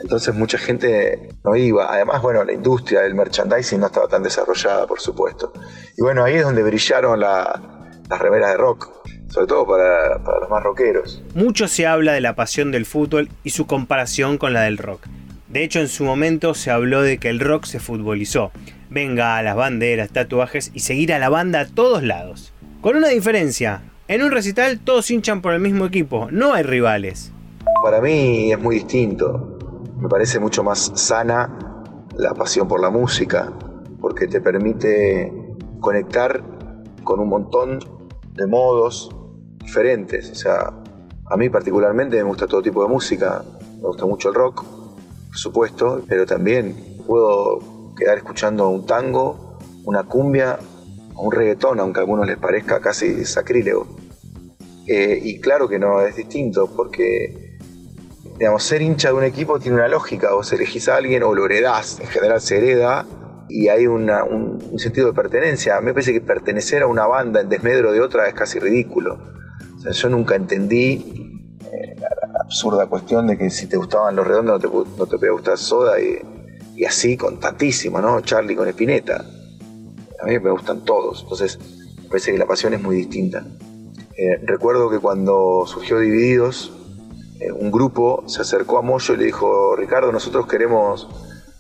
Entonces 0.02 0.34
mucha 0.34 0.58
gente 0.58 1.30
no 1.44 1.56
iba. 1.56 1.94
Además, 1.94 2.22
bueno, 2.22 2.44
la 2.44 2.54
industria 2.54 3.02
del 3.02 3.16
merchandising 3.16 3.80
no 3.80 3.88
estaba 3.88 4.08
tan 4.08 4.24
desarrollada, 4.24 4.88
por 4.88 5.00
supuesto. 5.00 5.54
Y 5.98 6.02
bueno, 6.02 6.24
ahí 6.24 6.36
es 6.36 6.44
donde 6.44 6.64
brillaron 6.64 7.20
las 7.20 7.60
remeras 8.20 8.52
de 8.52 8.58
rock, 8.58 8.90
sobre 9.30 9.48
todo 9.48 9.66
para, 9.66 10.24
para 10.24 10.40
los 10.40 10.50
más 10.50 10.64
rockeros. 10.64 11.24
Mucho 11.36 11.68
se 11.68 11.86
habla 11.86 12.14
de 12.14 12.22
la 12.22 12.36
pasión 12.36 12.72
del 12.72 12.86
fútbol 12.86 13.30
y 13.44 13.52
su 13.52 13.68
comparación 13.68 14.38
con 14.38 14.54
la 14.54 14.62
del 14.62 14.78
rock. 14.78 15.06
De 15.48 15.64
hecho, 15.64 15.80
en 15.80 15.90
su 15.90 16.04
momento 16.04 16.54
se 16.54 16.72
habló 16.72 17.02
de 17.02 17.18
que 17.18 17.30
el 17.30 17.40
rock 17.40 17.66
se 17.66 17.80
futbolizó. 17.80 18.52
Venga 18.90 19.38
a 19.38 19.44
las 19.44 19.56
banderas, 19.56 20.10
tatuajes 20.10 20.72
y 20.74 20.80
seguir 20.80 21.14
a 21.14 21.20
la 21.20 21.30
banda 21.30 21.62
a 21.62 21.68
todos 21.68 22.04
lados. 22.04 22.54
Con 22.82 22.96
una 22.96 23.10
diferencia, 23.10 23.84
en 24.08 24.24
un 24.24 24.32
recital 24.32 24.80
todos 24.80 25.12
hinchan 25.12 25.42
por 25.42 25.54
el 25.54 25.60
mismo 25.60 25.86
equipo, 25.86 26.30
no 26.32 26.54
hay 26.54 26.64
rivales. 26.64 27.32
Para 27.84 28.02
mí 28.02 28.52
es 28.52 28.60
muy 28.60 28.76
distinto 28.76 29.60
me 30.02 30.10
parece 30.10 30.40
mucho 30.40 30.64
más 30.64 30.92
sana 30.96 31.86
la 32.18 32.34
pasión 32.34 32.68
por 32.68 32.82
la 32.82 32.90
música, 32.90 33.54
porque 34.02 34.28
te 34.28 34.42
permite 34.42 35.32
conectar 35.80 36.44
con 37.04 37.20
un 37.20 37.30
montón 37.30 37.80
de 38.34 38.48
modos 38.48 39.16
diferentes. 39.60 40.32
O 40.32 40.36
sea, 40.36 40.74
a 41.26 41.38
mí 41.38 41.50
particularmente 41.50 42.18
me 42.18 42.24
gusta 42.24 42.48
todo 42.48 42.62
tipo 42.62 42.82
de 42.82 42.90
música, 42.90 43.44
me 43.80 43.88
gusta 43.88 44.06
mucho 44.06 44.30
el 44.30 44.36
rock, 44.36 44.64
por 44.64 45.38
supuesto, 45.38 46.02
pero 46.08 46.26
también 46.26 46.98
puedo 47.06 47.94
quedar 47.96 48.18
escuchando 48.18 48.70
un 48.70 48.86
tango, 48.86 49.58
una 49.86 50.04
cumbia 50.04 50.58
un 51.16 51.32
reggaetón, 51.32 51.80
aunque 51.80 52.00
a 52.00 52.02
algunos 52.02 52.26
les 52.26 52.38
parezca 52.38 52.80
casi 52.80 53.26
sacrílego. 53.26 53.86
Eh, 54.88 55.20
y 55.22 55.40
claro 55.40 55.70
que 55.70 55.78
no, 55.78 56.02
es 56.02 56.16
distinto, 56.16 56.68
porque 56.76 57.51
digamos, 58.42 58.64
ser 58.64 58.82
hincha 58.82 59.10
de 59.10 59.14
un 59.14 59.24
equipo 59.24 59.60
tiene 59.60 59.78
una 59.78 59.88
lógica, 59.88 60.34
vos 60.34 60.52
elegís 60.52 60.90
a 60.90 60.96
alguien 60.96 61.22
o 61.22 61.36
lo 61.36 61.46
heredás, 61.46 62.00
en 62.00 62.08
general 62.08 62.42
se 62.42 62.58
hereda, 62.58 63.06
y 63.48 63.68
hay 63.68 63.86
un, 63.86 64.10
sentido 64.78 65.06
de 65.06 65.14
pertenencia. 65.14 65.78
A 65.78 65.80
mí 65.80 65.86
me 65.86 65.94
parece 65.94 66.12
que 66.12 66.22
pertenecer 66.22 66.82
a 66.82 66.88
una 66.88 67.06
banda 67.06 67.42
en 67.42 67.50
desmedro 67.50 67.92
de 67.92 68.02
otra 68.02 68.28
es 68.28 68.34
casi 68.34 68.58
ridículo. 68.58 69.20
Yo 69.92 70.10
nunca 70.10 70.34
entendí 70.34 71.54
eh, 71.72 71.96
la, 72.00 72.10
absurda 72.40 72.88
cuestión 72.88 73.28
de 73.28 73.38
que 73.38 73.52
si 73.52 73.68
te 73.68 73.78
gustaban 73.78 74.16
los 74.16 74.26
redondos 74.26 74.60
no 74.64 74.86
te, 74.86 74.98
no 74.98 75.06
te 75.06 75.18
podía 75.20 75.34
gustar 75.34 75.60
Soda 75.60 75.98
y, 76.02 76.84
así 76.84 77.16
con 77.16 77.40
tantísimo, 77.40 78.02
¿no? 78.02 78.22
Charlie 78.22 78.56
con 78.56 78.68
Spinetta. 78.68 79.24
A 80.20 80.26
mí 80.26 80.40
me 80.40 80.50
gustan 80.50 80.84
todos, 80.84 81.22
entonces 81.22 81.60
me 82.02 82.10
parece 82.10 82.32
que 82.32 82.40
la 82.40 82.48
pasión 82.48 82.74
es 82.74 82.82
muy 82.82 82.96
distinta. 82.96 83.46
Eh, 84.18 84.40
recuerdo 84.42 84.90
que 84.90 84.98
cuando 84.98 85.64
surgió 85.68 86.00
Divididos, 86.00 86.74
eh, 87.42 87.52
un 87.52 87.72
grupo 87.72 88.24
se 88.28 88.42
acercó 88.42 88.78
a 88.78 88.84
Moyo 88.84 89.16
y 89.16 89.18
le 89.18 89.26
dijo, 89.26 89.76
Ricardo, 89.76 90.12
nosotros 90.12 90.46
queremos 90.46 91.08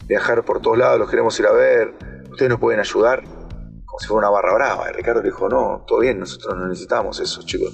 viajar 0.07 0.45
por 0.45 0.61
todos 0.61 0.77
lados, 0.77 0.99
los 0.99 1.09
queremos 1.09 1.39
ir 1.39 1.47
a 1.47 1.51
ver, 1.51 1.93
ustedes 2.29 2.49
nos 2.49 2.59
pueden 2.59 2.79
ayudar, 2.79 3.23
como 3.23 3.99
si 3.99 4.07
fuera 4.07 4.27
una 4.27 4.29
barra 4.29 4.53
brava. 4.53 4.89
Y 4.91 4.93
Ricardo 4.93 5.21
dijo, 5.23 5.49
no, 5.49 5.83
todo 5.87 5.99
bien, 5.99 6.19
nosotros 6.19 6.55
no 6.55 6.67
necesitamos 6.67 7.19
eso, 7.19 7.41
chicos. 7.43 7.73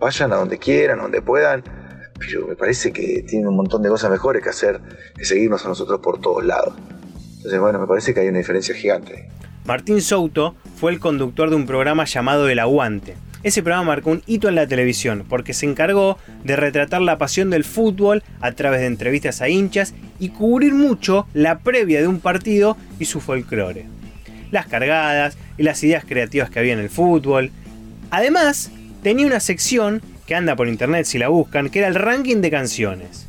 Vayan 0.00 0.32
a 0.32 0.36
donde 0.36 0.58
quieran, 0.58 0.98
a 0.98 1.02
donde 1.02 1.22
puedan, 1.22 1.62
pero 2.18 2.48
me 2.48 2.56
parece 2.56 2.92
que 2.92 3.24
tienen 3.28 3.46
un 3.46 3.56
montón 3.56 3.80
de 3.80 3.90
cosas 3.90 4.10
mejores 4.10 4.42
que 4.42 4.48
hacer 4.48 4.80
que 5.14 5.24
seguirnos 5.24 5.64
a 5.64 5.68
nosotros 5.68 6.00
por 6.00 6.20
todos 6.20 6.44
lados. 6.44 6.74
Entonces, 7.36 7.60
bueno, 7.60 7.78
me 7.78 7.86
parece 7.86 8.12
que 8.12 8.20
hay 8.20 8.28
una 8.28 8.38
diferencia 8.38 8.74
gigante. 8.74 9.28
Martín 9.64 10.00
Souto 10.00 10.56
fue 10.74 10.90
el 10.90 10.98
conductor 10.98 11.48
de 11.48 11.54
un 11.54 11.66
programa 11.66 12.06
llamado 12.06 12.48
El 12.48 12.58
Aguante. 12.58 13.16
Ese 13.42 13.62
programa 13.62 13.84
marcó 13.84 14.10
un 14.10 14.22
hito 14.26 14.48
en 14.48 14.54
la 14.54 14.66
televisión 14.66 15.24
porque 15.28 15.54
se 15.54 15.66
encargó 15.66 16.18
de 16.44 16.56
retratar 16.56 17.02
la 17.02 17.18
pasión 17.18 17.50
del 17.50 17.64
fútbol 17.64 18.22
a 18.40 18.52
través 18.52 18.80
de 18.80 18.86
entrevistas 18.86 19.40
a 19.40 19.48
hinchas 19.48 19.94
y 20.18 20.30
cubrir 20.30 20.74
mucho 20.74 21.26
la 21.34 21.58
previa 21.58 22.00
de 22.00 22.08
un 22.08 22.20
partido 22.20 22.76
y 22.98 23.04
su 23.04 23.20
folclore. 23.20 23.86
Las 24.50 24.66
cargadas 24.66 25.36
y 25.58 25.62
las 25.62 25.82
ideas 25.84 26.04
creativas 26.04 26.50
que 26.50 26.58
había 26.58 26.72
en 26.72 26.78
el 26.78 26.90
fútbol. 26.90 27.50
Además, 28.10 28.70
tenía 29.02 29.26
una 29.26 29.40
sección 29.40 30.02
que 30.26 30.34
anda 30.34 30.56
por 30.56 30.68
internet 30.68 31.06
si 31.06 31.18
la 31.18 31.28
buscan, 31.28 31.68
que 31.68 31.80
era 31.80 31.88
el 31.88 31.94
ranking 31.94 32.38
de 32.38 32.50
canciones. 32.50 33.26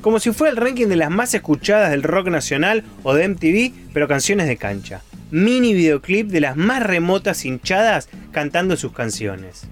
Como 0.00 0.18
si 0.18 0.32
fuera 0.32 0.50
el 0.50 0.56
ranking 0.56 0.86
de 0.86 0.96
las 0.96 1.10
más 1.10 1.32
escuchadas 1.34 1.90
del 1.90 2.02
rock 2.02 2.28
nacional 2.28 2.84
o 3.02 3.14
de 3.14 3.28
MTV, 3.28 3.72
pero 3.92 4.08
canciones 4.08 4.46
de 4.46 4.56
cancha. 4.56 5.00
Mini 5.32 5.72
videoclip 5.72 6.28
de 6.28 6.42
las 6.42 6.58
más 6.58 6.86
remotas 6.86 7.46
hinchadas 7.46 8.10
cantando 8.32 8.76
sus 8.76 8.92
canciones. 8.92 9.66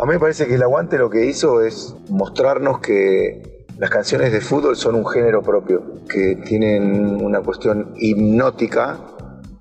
A 0.00 0.06
mí 0.06 0.12
me 0.12 0.18
parece 0.18 0.46
que 0.46 0.54
el 0.54 0.62
aguante 0.62 0.96
lo 0.96 1.10
que 1.10 1.26
hizo 1.26 1.60
es 1.60 1.94
mostrarnos 2.08 2.80
que 2.80 3.66
las 3.76 3.90
canciones 3.90 4.32
de 4.32 4.40
fútbol 4.40 4.76
son 4.76 4.94
un 4.94 5.06
género 5.06 5.42
propio, 5.42 6.06
que 6.08 6.36
tienen 6.36 7.22
una 7.22 7.42
cuestión 7.42 7.92
hipnótica 7.98 8.98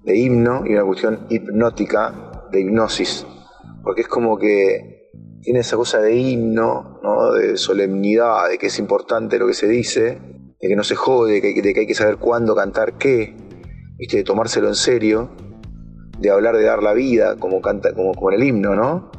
de 0.05 0.15
himno 0.15 0.63
y 0.65 0.75
una 0.75 0.86
cuestión 0.86 1.19
hipnótica 1.29 2.48
de 2.50 2.61
hipnosis. 2.61 3.27
Porque 3.83 4.03
es 4.03 4.07
como 4.07 4.37
que 4.37 5.09
tiene 5.42 5.59
esa 5.59 5.75
cosa 5.75 6.00
de 6.00 6.16
himno, 6.16 7.01
de 7.37 7.57
solemnidad, 7.57 8.48
de 8.48 8.57
que 8.57 8.68
es 8.68 8.79
importante 8.79 9.37
lo 9.37 9.48
que 9.48 9.53
se 9.53 9.68
dice, 9.68 10.20
de 10.61 10.68
que 10.70 10.75
no 10.77 10.85
se 10.85 10.96
jode, 10.96 11.42
de 11.42 11.42
que, 11.42 11.79
hay 11.79 11.85
que 11.85 11.94
saber 11.94 12.16
cuándo 12.16 12.55
cantar 12.55 12.94
qué, 12.94 13.35
de 13.98 14.24
tomárselo 14.24 14.68
en 14.68 14.75
serio, 14.75 15.29
de 16.20 16.29
hablar 16.29 16.55
de 16.55 16.64
dar 16.64 16.83
la 16.83 16.94
vida, 16.94 17.36
como, 17.38 17.62
canta, 17.62 17.94
como, 17.94 18.14
como 18.14 18.31
el 18.31 18.44
himno, 18.44 18.75
¿no? 18.75 19.12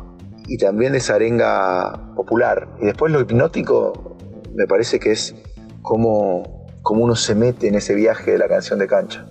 Y 0.47 0.57
también 0.57 0.93
de 0.93 0.99
esa 0.99 1.17
arenga 1.17 2.14
popular. 2.14 2.69
Y 2.81 2.87
después 2.87 3.12
lo 3.12 3.21
hipnótico 3.21 4.17
me 4.55 4.67
parece 4.67 4.99
que 4.99 5.12
es 5.12 5.35
como, 5.83 6.67
como 6.83 7.05
uno 7.05 7.14
se 7.17 7.35
mete 7.35 7.69
en 7.69 7.75
ese 7.75 7.95
viaje 7.95 8.33
de 8.33 8.38
la 8.38 8.49
canción 8.49 8.79
de 8.79 8.87
cancha. 8.87 9.27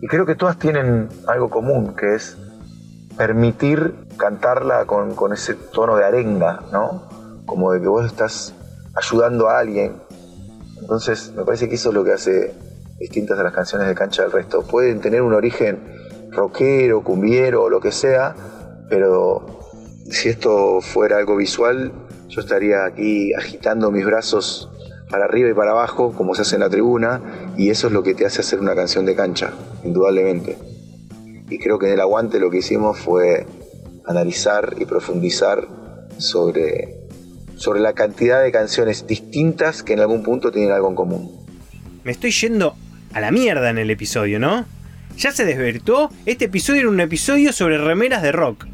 Y 0.00 0.06
creo 0.06 0.26
que 0.26 0.34
todas 0.34 0.58
tienen 0.58 1.08
algo 1.26 1.50
común, 1.50 1.94
que 1.96 2.14
es 2.14 2.36
permitir 3.16 3.94
cantarla 4.16 4.86
con, 4.86 5.14
con 5.14 5.32
ese 5.32 5.54
tono 5.54 5.96
de 5.96 6.04
arenga, 6.04 6.62
¿no? 6.72 7.08
Como 7.46 7.72
de 7.72 7.80
que 7.80 7.88
vos 7.88 8.06
estás 8.06 8.54
ayudando 8.94 9.48
a 9.48 9.58
alguien. 9.58 9.96
Entonces, 10.80 11.32
me 11.36 11.44
parece 11.44 11.68
que 11.68 11.76
eso 11.76 11.90
es 11.90 11.94
lo 11.94 12.04
que 12.04 12.12
hace 12.12 12.54
distintas 12.98 13.38
a 13.38 13.42
las 13.42 13.52
canciones 13.52 13.88
de 13.88 13.94
cancha 13.94 14.22
del 14.22 14.32
resto. 14.32 14.62
Pueden 14.62 15.00
tener 15.00 15.22
un 15.22 15.34
origen 15.34 15.78
rockero, 16.30 17.02
cumbiero 17.02 17.64
o 17.64 17.70
lo 17.70 17.80
que 17.80 17.92
sea, 17.92 18.34
pero 18.88 19.46
si 20.10 20.28
esto 20.28 20.80
fuera 20.80 21.18
algo 21.18 21.36
visual, 21.36 21.92
yo 22.28 22.40
estaría 22.40 22.84
aquí 22.84 23.32
agitando 23.34 23.90
mis 23.90 24.04
brazos 24.04 24.68
para 25.10 25.26
arriba 25.26 25.50
y 25.50 25.54
para 25.54 25.70
abajo, 25.70 26.12
como 26.12 26.34
se 26.34 26.42
hace 26.42 26.56
en 26.56 26.60
la 26.60 26.70
tribuna, 26.70 27.52
y 27.56 27.70
eso 27.70 27.86
es 27.86 27.92
lo 27.92 28.02
que 28.02 28.14
te 28.14 28.26
hace 28.26 28.40
hacer 28.40 28.60
una 28.60 28.74
canción 28.74 29.04
de 29.04 29.14
cancha, 29.14 29.52
indudablemente. 29.84 30.56
Y 31.48 31.58
creo 31.58 31.78
que 31.78 31.86
en 31.86 31.92
el 31.92 32.00
aguante 32.00 32.40
lo 32.40 32.50
que 32.50 32.58
hicimos 32.58 32.98
fue 32.98 33.46
analizar 34.06 34.74
y 34.78 34.86
profundizar 34.86 35.68
sobre, 36.18 37.06
sobre 37.56 37.80
la 37.80 37.92
cantidad 37.92 38.42
de 38.42 38.50
canciones 38.50 39.06
distintas 39.06 39.82
que 39.82 39.92
en 39.92 40.00
algún 40.00 40.22
punto 40.22 40.50
tienen 40.50 40.72
algo 40.72 40.88
en 40.88 40.94
común. 40.94 41.43
Me 42.04 42.12
estoy 42.12 42.32
yendo 42.32 42.76
a 43.14 43.20
la 43.20 43.30
mierda 43.30 43.70
en 43.70 43.78
el 43.78 43.90
episodio, 43.90 44.38
¿no? 44.38 44.66
Ya 45.16 45.32
se 45.32 45.46
desvirtuó, 45.46 46.10
este 46.26 46.44
episodio 46.44 46.82
era 46.82 46.90
un 46.90 47.00
episodio 47.00 47.50
sobre 47.50 47.78
remeras 47.78 48.22
de 48.22 48.30
rock. 48.30 48.66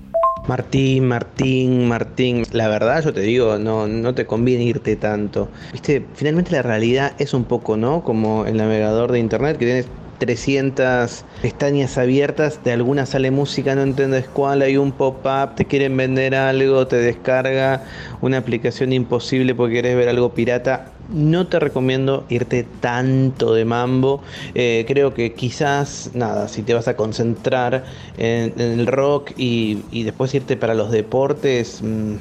Martín, 0.48 1.06
Martín, 1.06 1.86
Martín, 1.86 2.44
la 2.50 2.66
verdad 2.66 3.04
yo 3.04 3.12
te 3.12 3.20
digo, 3.20 3.56
no, 3.56 3.86
no 3.86 4.16
te 4.16 4.26
conviene 4.26 4.64
irte 4.64 4.96
tanto. 4.96 5.48
Viste, 5.70 6.04
finalmente 6.14 6.50
la 6.50 6.62
realidad 6.62 7.12
es 7.20 7.32
un 7.32 7.44
poco, 7.44 7.76
¿no? 7.76 8.02
Como 8.02 8.46
el 8.46 8.56
navegador 8.56 9.12
de 9.12 9.20
internet 9.20 9.58
que 9.58 9.66
tienes 9.66 9.86
300 10.18 11.24
pestañas 11.40 11.98
abiertas, 11.98 12.64
de 12.64 12.72
alguna 12.72 13.06
sale 13.06 13.30
música, 13.30 13.76
no 13.76 13.82
entiendes 13.82 14.26
cuál, 14.26 14.62
hay 14.62 14.76
un 14.76 14.90
pop-up, 14.90 15.54
te 15.54 15.66
quieren 15.66 15.96
vender 15.96 16.34
algo, 16.34 16.88
te 16.88 16.96
descarga 16.96 17.84
una 18.22 18.38
aplicación 18.38 18.92
imposible 18.92 19.54
porque 19.54 19.74
quieres 19.74 19.96
ver 19.96 20.08
algo 20.08 20.34
pirata. 20.34 20.90
No 21.12 21.46
te 21.46 21.58
recomiendo 21.58 22.24
irte 22.28 22.64
tanto 22.80 23.54
de 23.54 23.64
mambo. 23.64 24.22
Eh, 24.54 24.84
creo 24.86 25.12
que 25.12 25.34
quizás, 25.34 26.10
nada, 26.14 26.48
si 26.48 26.62
te 26.62 26.74
vas 26.74 26.88
a 26.88 26.96
concentrar 26.96 27.84
en, 28.16 28.60
el 28.60 28.86
rock 28.86 29.32
y, 29.36 30.02
después 30.04 30.34
irte 30.34 30.56
para 30.56 30.74
los 30.74 30.90
deportes... 30.90 31.80
Mm, 31.82 32.16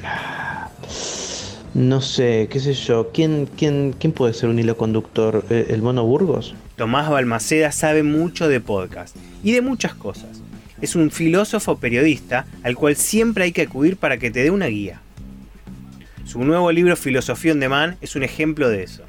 no 1.75 2.02
sé, 2.02 2.47
qué 2.52 2.60
sé 2.60 2.73
yo. 2.73 3.12
¿Quién, 3.13 3.47
quién, 3.56 3.93
quién 3.97 4.12
puede 4.12 4.34
ser 4.34 4.49
un 4.49 4.58
hilo 4.58 4.75
conductor? 4.75 5.45
¿El 5.49 5.82
mono 5.84 6.04
Burgos? 6.04 6.56
Tomás 6.75 7.10
Balmaceda 7.10 7.71
sabe 7.71 8.02
mucho 8.02 8.47
de 8.47 8.60
podcast 8.60 9.15
y 9.43 9.52
de 9.52 9.62
muchas 9.62 9.93
cosas. 9.93 10.41
Es 10.82 10.95
un 10.95 11.12
filósofo 11.12 11.78
periodista 11.78 12.47
al 12.63 12.75
cual 12.75 12.95
siempre 12.95 13.43
hay 13.43 13.52
que 13.52 13.63
acudir 13.63 13.97
para 13.97 14.17
que 14.17 14.32
te 14.32 14.43
dé 14.43 14.49
una 14.49 14.67
guía. 14.67 15.02
Su 16.30 16.44
nuevo 16.44 16.72
libro 16.72 16.96
Filosofía 16.96 17.54
on 17.54 17.60
Demand 17.60 17.98
es 18.02 18.15
un 18.15 18.22
ejemplo 18.22 18.70
de 18.70 18.84
eso. 18.84 19.02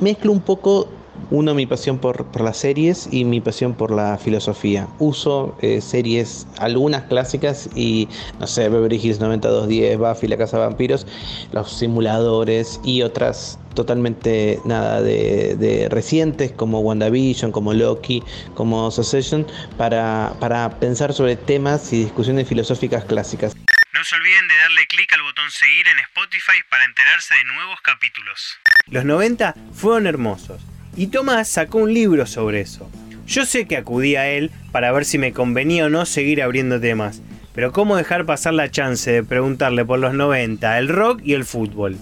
Mezclo 0.00 0.32
un 0.32 0.40
poco 0.40 0.88
uno, 1.30 1.54
mi 1.54 1.64
pasión 1.64 1.98
por, 1.98 2.26
las 2.40 2.56
series 2.56 3.08
y 3.12 3.24
mi 3.24 3.40
pasión 3.40 3.74
por 3.74 3.92
la 3.92 4.18
filosofía. 4.18 4.88
Uso 4.98 5.54
eh, 5.62 5.80
series, 5.80 6.48
algunas 6.58 7.04
clásicas 7.04 7.70
y, 7.76 8.08
no 8.40 8.48
sé, 8.48 8.68
Beverly 8.68 8.96
Hills 8.96 9.20
9210, 9.20 9.96
Buffy, 9.96 10.26
La 10.26 10.36
Casa 10.36 10.56
de 10.56 10.64
Vampiros, 10.64 11.06
los 11.52 11.70
simuladores 11.70 12.80
y 12.82 13.02
otras 13.02 13.60
totalmente 13.74 14.58
nada 14.64 15.00
de, 15.00 15.86
recientes 15.88 16.50
como 16.50 16.80
WandaVision, 16.80 17.52
como 17.52 17.72
Loki, 17.72 18.24
como 18.56 18.90
Succession, 18.90 19.46
para, 19.76 20.34
para 20.40 20.80
pensar 20.80 21.12
sobre 21.12 21.36
temas 21.36 21.92
y 21.92 22.02
discusiones 22.02 22.48
filosóficas 22.48 23.04
clásicas. 23.04 23.54
No 23.98 24.04
se 24.04 24.14
olviden 24.14 24.46
de 24.46 24.54
darle 24.54 24.86
clic 24.86 25.12
al 25.12 25.22
botón 25.22 25.50
seguir 25.50 25.88
en 25.88 25.98
Spotify 25.98 26.62
para 26.70 26.84
enterarse 26.84 27.34
de 27.34 27.52
nuevos 27.52 27.80
capítulos. 27.80 28.56
Los 28.86 29.04
90 29.04 29.56
fueron 29.74 30.06
hermosos 30.06 30.62
y 30.96 31.08
Tomás 31.08 31.48
sacó 31.48 31.78
un 31.78 31.92
libro 31.92 32.24
sobre 32.24 32.60
eso. 32.60 32.88
Yo 33.26 33.44
sé 33.44 33.66
que 33.66 33.76
acudí 33.76 34.14
a 34.14 34.28
él 34.28 34.52
para 34.70 34.92
ver 34.92 35.04
si 35.04 35.18
me 35.18 35.32
convenía 35.32 35.86
o 35.86 35.88
no 35.88 36.06
seguir 36.06 36.42
abriendo 36.42 36.80
temas, 36.80 37.22
pero 37.56 37.72
¿cómo 37.72 37.96
dejar 37.96 38.24
pasar 38.24 38.54
la 38.54 38.70
chance 38.70 39.10
de 39.10 39.24
preguntarle 39.24 39.84
por 39.84 39.98
los 39.98 40.14
90 40.14 40.78
el 40.78 40.86
rock 40.86 41.20
y 41.24 41.32
el 41.34 41.44
fútbol? 41.44 41.96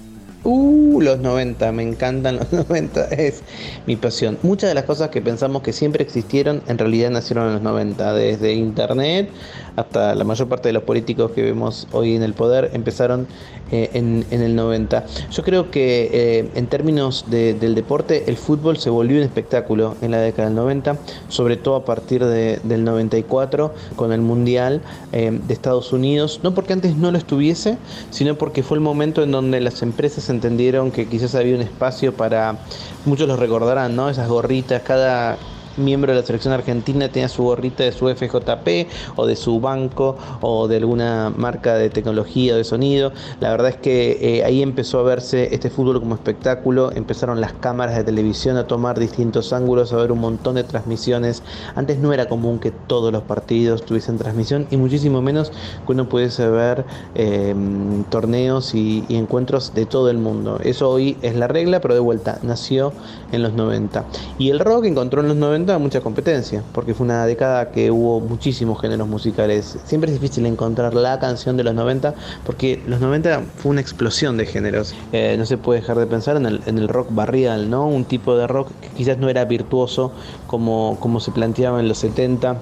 Uh, 0.48 1.00
los 1.00 1.18
90, 1.18 1.72
me 1.72 1.82
encantan 1.82 2.36
los 2.36 2.52
90, 2.68 3.06
es 3.06 3.42
mi 3.86 3.96
pasión. 3.96 4.38
Muchas 4.42 4.68
de 4.68 4.74
las 4.74 4.84
cosas 4.84 5.08
que 5.08 5.20
pensamos 5.20 5.62
que 5.62 5.72
siempre 5.72 6.04
existieron 6.04 6.62
en 6.68 6.78
realidad 6.78 7.10
nacieron 7.10 7.48
en 7.48 7.54
los 7.54 7.62
90, 7.62 8.12
desde 8.12 8.52
internet 8.52 9.28
hasta 9.76 10.14
la 10.14 10.24
mayor 10.24 10.48
parte 10.48 10.68
de 10.68 10.72
los 10.72 10.82
políticos 10.82 11.30
que 11.32 11.42
vemos 11.42 11.86
hoy 11.92 12.16
en 12.16 12.22
el 12.22 12.34
poder 12.34 12.70
empezaron 12.72 13.26
eh, 13.70 13.90
en, 13.94 14.24
el 14.30 14.54
90. 14.54 15.04
Yo 15.32 15.42
creo 15.42 15.70
que 15.72 16.08
eh, 16.12 16.50
en 16.54 16.66
términos 16.68 17.24
del 17.28 17.74
deporte, 17.74 18.24
el 18.28 18.36
fútbol 18.36 18.78
se 18.78 18.90
volvió 18.90 19.18
un 19.18 19.24
espectáculo 19.24 19.96
en 20.02 20.12
la 20.12 20.18
década 20.18 20.48
del 20.48 20.56
90, 20.56 20.96
sobre 21.28 21.56
todo 21.56 21.74
a 21.74 21.84
partir 21.84 22.24
del 22.24 22.84
94 22.84 23.74
con 23.96 24.12
el 24.12 24.20
Mundial 24.20 24.82
eh, 25.12 25.36
de 25.46 25.52
Estados 25.52 25.92
Unidos, 25.92 26.40
no 26.42 26.54
porque 26.54 26.72
antes 26.72 26.96
no 26.96 27.10
lo 27.10 27.18
estuviese, 27.18 27.76
sino 28.10 28.36
porque 28.36 28.62
fue 28.62 28.76
el 28.76 28.82
momento 28.82 29.22
en 29.22 29.32
donde 29.32 29.60
las 29.60 29.82
empresas 29.82 30.30
entendieron 30.30 30.92
que 30.92 31.06
quizás 31.06 31.34
había 31.34 31.56
un 31.56 31.62
espacio 31.62 32.14
para, 32.14 32.58
muchos 33.04 33.26
lo 33.26 33.36
recordarán, 33.36 33.96
¿no? 33.96 34.08
Esas 34.08 34.28
gorritas, 34.28 34.82
cada 34.82 35.38
miembro 35.76 36.12
de 36.12 36.20
la 36.20 36.26
selección 36.26 36.54
argentina 36.54 37.08
tenía 37.08 37.28
su 37.28 37.42
gorrita 37.44 37.84
de 37.84 37.92
su 37.92 38.08
FJP 38.08 38.88
o 39.16 39.26
de 39.26 39.36
su 39.36 39.60
banco 39.60 40.16
o 40.40 40.68
de 40.68 40.76
alguna 40.76 41.32
marca 41.36 41.74
de 41.74 41.90
tecnología 41.90 42.54
o 42.54 42.56
de 42.56 42.64
sonido. 42.64 43.12
La 43.40 43.50
verdad 43.50 43.70
es 43.70 43.76
que 43.76 44.18
eh, 44.20 44.44
ahí 44.44 44.62
empezó 44.62 45.00
a 45.00 45.02
verse 45.02 45.54
este 45.54 45.70
fútbol 45.70 46.00
como 46.00 46.14
espectáculo, 46.14 46.92
empezaron 46.92 47.40
las 47.40 47.52
cámaras 47.52 47.96
de 47.96 48.04
televisión 48.04 48.56
a 48.56 48.66
tomar 48.66 48.98
distintos 48.98 49.52
ángulos, 49.52 49.92
a 49.92 49.96
ver 49.96 50.12
un 50.12 50.20
montón 50.20 50.54
de 50.54 50.64
transmisiones. 50.64 51.42
Antes 51.74 51.98
no 51.98 52.12
era 52.12 52.26
común 52.28 52.58
que 52.58 52.70
todos 52.70 53.12
los 53.12 53.22
partidos 53.22 53.84
tuviesen 53.84 54.18
transmisión 54.18 54.66
y 54.70 54.76
muchísimo 54.76 55.22
menos 55.22 55.52
que 55.86 55.92
uno 55.92 56.08
pudiese 56.08 56.48
ver 56.48 56.84
em, 57.14 58.04
torneos 58.04 58.74
y, 58.74 59.04
y 59.08 59.16
encuentros 59.16 59.74
de 59.74 59.86
todo 59.86 60.10
el 60.10 60.18
mundo. 60.18 60.58
Eso 60.62 60.90
hoy 60.90 61.16
es 61.22 61.34
la 61.34 61.48
regla, 61.48 61.80
pero 61.80 61.94
de 61.94 62.00
vuelta 62.00 62.38
nació 62.42 62.92
en 63.32 63.42
los 63.42 63.52
90. 63.52 64.04
Y 64.38 64.50
el 64.50 64.60
rock 64.60 64.84
encontró 64.84 65.20
en 65.20 65.28
los 65.28 65.36
90 65.36 65.65
mucha 65.78 66.00
competencia, 66.00 66.62
porque 66.72 66.94
fue 66.94 67.04
una 67.04 67.26
década 67.26 67.70
que 67.70 67.90
hubo 67.90 68.20
muchísimos 68.20 68.80
géneros 68.80 69.08
musicales. 69.08 69.78
Siempre 69.84 70.12
es 70.12 70.20
difícil 70.20 70.46
encontrar 70.46 70.94
la 70.94 71.18
canción 71.18 71.56
de 71.56 71.64
los 71.64 71.74
90, 71.74 72.14
porque 72.44 72.82
los 72.86 73.00
90 73.00 73.42
fue 73.56 73.70
una 73.72 73.80
explosión 73.80 74.36
de 74.36 74.46
géneros. 74.46 74.94
Eh, 75.12 75.34
no 75.38 75.44
se 75.44 75.58
puede 75.58 75.80
dejar 75.80 75.98
de 75.98 76.06
pensar 76.06 76.36
en 76.36 76.46
el, 76.46 76.60
en 76.66 76.78
el, 76.78 76.88
rock 76.88 77.08
barrial, 77.10 77.68
¿no? 77.68 77.86
Un 77.86 78.04
tipo 78.04 78.36
de 78.36 78.46
rock 78.46 78.70
que 78.80 78.88
quizás 78.88 79.18
no 79.18 79.28
era 79.28 79.44
virtuoso 79.44 80.12
como, 80.46 80.96
como 81.00 81.20
se 81.20 81.32
planteaba 81.32 81.80
en 81.80 81.88
los 81.88 81.98
70 81.98 82.56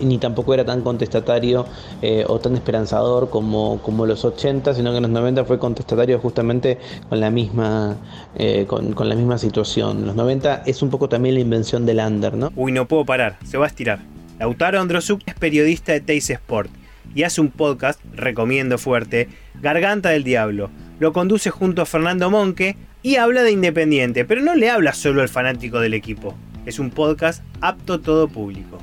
ni 0.00 0.18
tampoco 0.18 0.54
era 0.54 0.64
tan 0.64 0.82
contestatario 0.82 1.66
eh, 2.02 2.24
o 2.26 2.38
tan 2.38 2.54
esperanzador 2.54 3.30
como, 3.30 3.80
como 3.82 4.06
los 4.06 4.24
80, 4.24 4.74
sino 4.74 4.90
que 4.90 4.98
en 4.98 5.02
los 5.04 5.12
90 5.12 5.44
fue 5.44 5.58
contestatario 5.58 6.18
justamente 6.18 6.78
con 7.08 7.20
la 7.20 7.30
misma, 7.30 7.96
eh, 8.36 8.66
con, 8.66 8.94
la 9.08 9.14
misma 9.14 9.38
situación. 9.38 10.06
Los 10.06 10.16
90 10.16 10.62
es 10.66 10.82
un 10.82 10.90
poco 10.90 11.08
también 11.08 11.34
la 11.34 11.40
invención 11.40 11.86
del 11.86 11.98
under, 11.98 12.34
¿no? 12.34 12.52
Uy, 12.56 12.72
no 12.72 12.86
puedo 12.86 13.04
parar, 13.04 13.38
se 13.44 13.58
va 13.58 13.64
a 13.64 13.68
estirar. 13.68 14.00
Lautaro 14.38 14.80
Androsuk 14.80 15.22
es 15.26 15.34
periodista 15.34 15.92
de 15.92 16.00
Teis 16.00 16.28
Sport 16.30 16.70
y 17.14 17.22
hace 17.22 17.40
un 17.40 17.50
podcast, 17.50 18.00
recomiendo 18.14 18.78
fuerte, 18.78 19.28
Garganta 19.60 20.10
del 20.10 20.24
Diablo. 20.24 20.70
Lo 20.98 21.12
conduce 21.12 21.50
junto 21.50 21.82
a 21.82 21.86
Fernando 21.86 22.30
Monque 22.30 22.76
y 23.02 23.16
habla 23.16 23.42
de 23.42 23.52
Independiente, 23.52 24.24
pero 24.24 24.40
no 24.40 24.54
le 24.54 24.70
habla 24.70 24.92
solo 24.92 25.22
al 25.22 25.28
fanático 25.28 25.80
del 25.80 25.94
equipo. 25.94 26.34
Es 26.66 26.78
un 26.78 26.90
podcast 26.90 27.42
apto 27.60 28.00
todo 28.00 28.28
público 28.28 28.78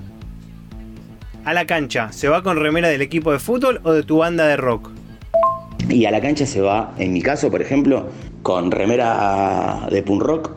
a 1.45 1.53
la 1.53 1.65
cancha, 1.65 2.11
¿se 2.11 2.27
va 2.27 2.43
con 2.43 2.57
remera 2.57 2.89
del 2.89 3.01
equipo 3.01 3.31
de 3.31 3.39
fútbol 3.39 3.81
o 3.83 3.93
de 3.93 4.03
tu 4.03 4.17
banda 4.17 4.47
de 4.47 4.57
rock? 4.57 4.89
Y 5.89 6.05
a 6.05 6.11
la 6.11 6.21
cancha 6.21 6.45
se 6.45 6.61
va, 6.61 6.93
en 6.97 7.13
mi 7.13 7.21
caso, 7.21 7.49
por 7.49 7.61
ejemplo, 7.61 8.07
con 8.43 8.71
remera 8.71 9.87
de 9.91 10.03
punk 10.03 10.21
rock 10.21 10.51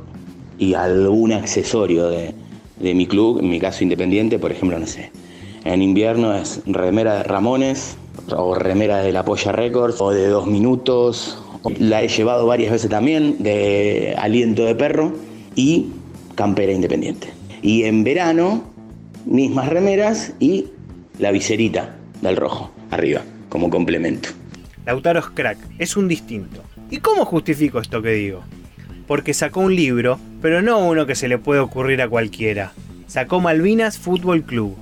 y 0.58 0.74
algún 0.74 1.32
accesorio 1.32 2.08
de, 2.08 2.34
mi 2.78 3.06
club, 3.06 3.40
en 3.40 3.48
mi 3.48 3.58
caso 3.58 3.82
independiente, 3.82 4.38
por 4.38 4.52
ejemplo, 4.52 4.78
no 4.78 4.86
sé. 4.86 5.10
En 5.64 5.80
invierno 5.80 6.34
es 6.34 6.60
remera 6.66 7.16
de 7.16 7.22
Ramones 7.22 7.96
o 8.36 8.54
remera 8.54 8.98
de 8.98 9.12
La 9.12 9.24
Polla 9.24 9.52
Records 9.52 10.00
o 10.00 10.10
de 10.10 10.28
Dos 10.28 10.46
Minutos. 10.46 11.38
La 11.78 12.02
he 12.02 12.08
llevado 12.08 12.46
varias 12.46 12.70
veces 12.70 12.90
también 12.90 13.42
de 13.42 14.14
Aliento 14.18 14.64
de 14.66 14.74
Perro 14.74 15.12
y 15.54 15.86
campera 16.34 16.72
independiente. 16.72 17.28
Y 17.62 17.84
en 17.84 18.04
verano, 18.04 18.62
mismas 19.24 19.70
remeras 19.70 20.34
y 20.38 20.66
la 21.18 21.31
viserita 21.31 21.96
del 22.20 22.37
rojo, 22.37 22.70
arriba, 22.90 23.22
como 23.48 23.70
complemento. 23.70 24.31
Lautaro 24.87 25.20
es 25.20 25.27
crack, 25.27 25.59
es 25.79 25.96
un 25.96 26.09
distinto. 26.09 26.62
¿Y 26.90 26.98
cómo 26.98 27.24
justifico 27.24 27.81
esto 27.81 28.03
que 28.03 28.11
digo? 28.11 28.42
Porque 29.07 29.35
sacó 29.35 29.61
un 29.61 29.74
libro, 29.74 30.18
pero 30.42 30.62
no 30.62 30.87
uno 30.87 31.07
que 31.07 31.14
se 31.14 31.29
le 31.29 31.38
puede 31.38 31.61
ocurrir 31.61 32.03
a 32.03 32.09
cualquiera. 32.09 32.72
Sacó 33.07 33.40
Malvinas 33.40 33.98
Fútbol 33.98 34.42
Club. 34.42 34.74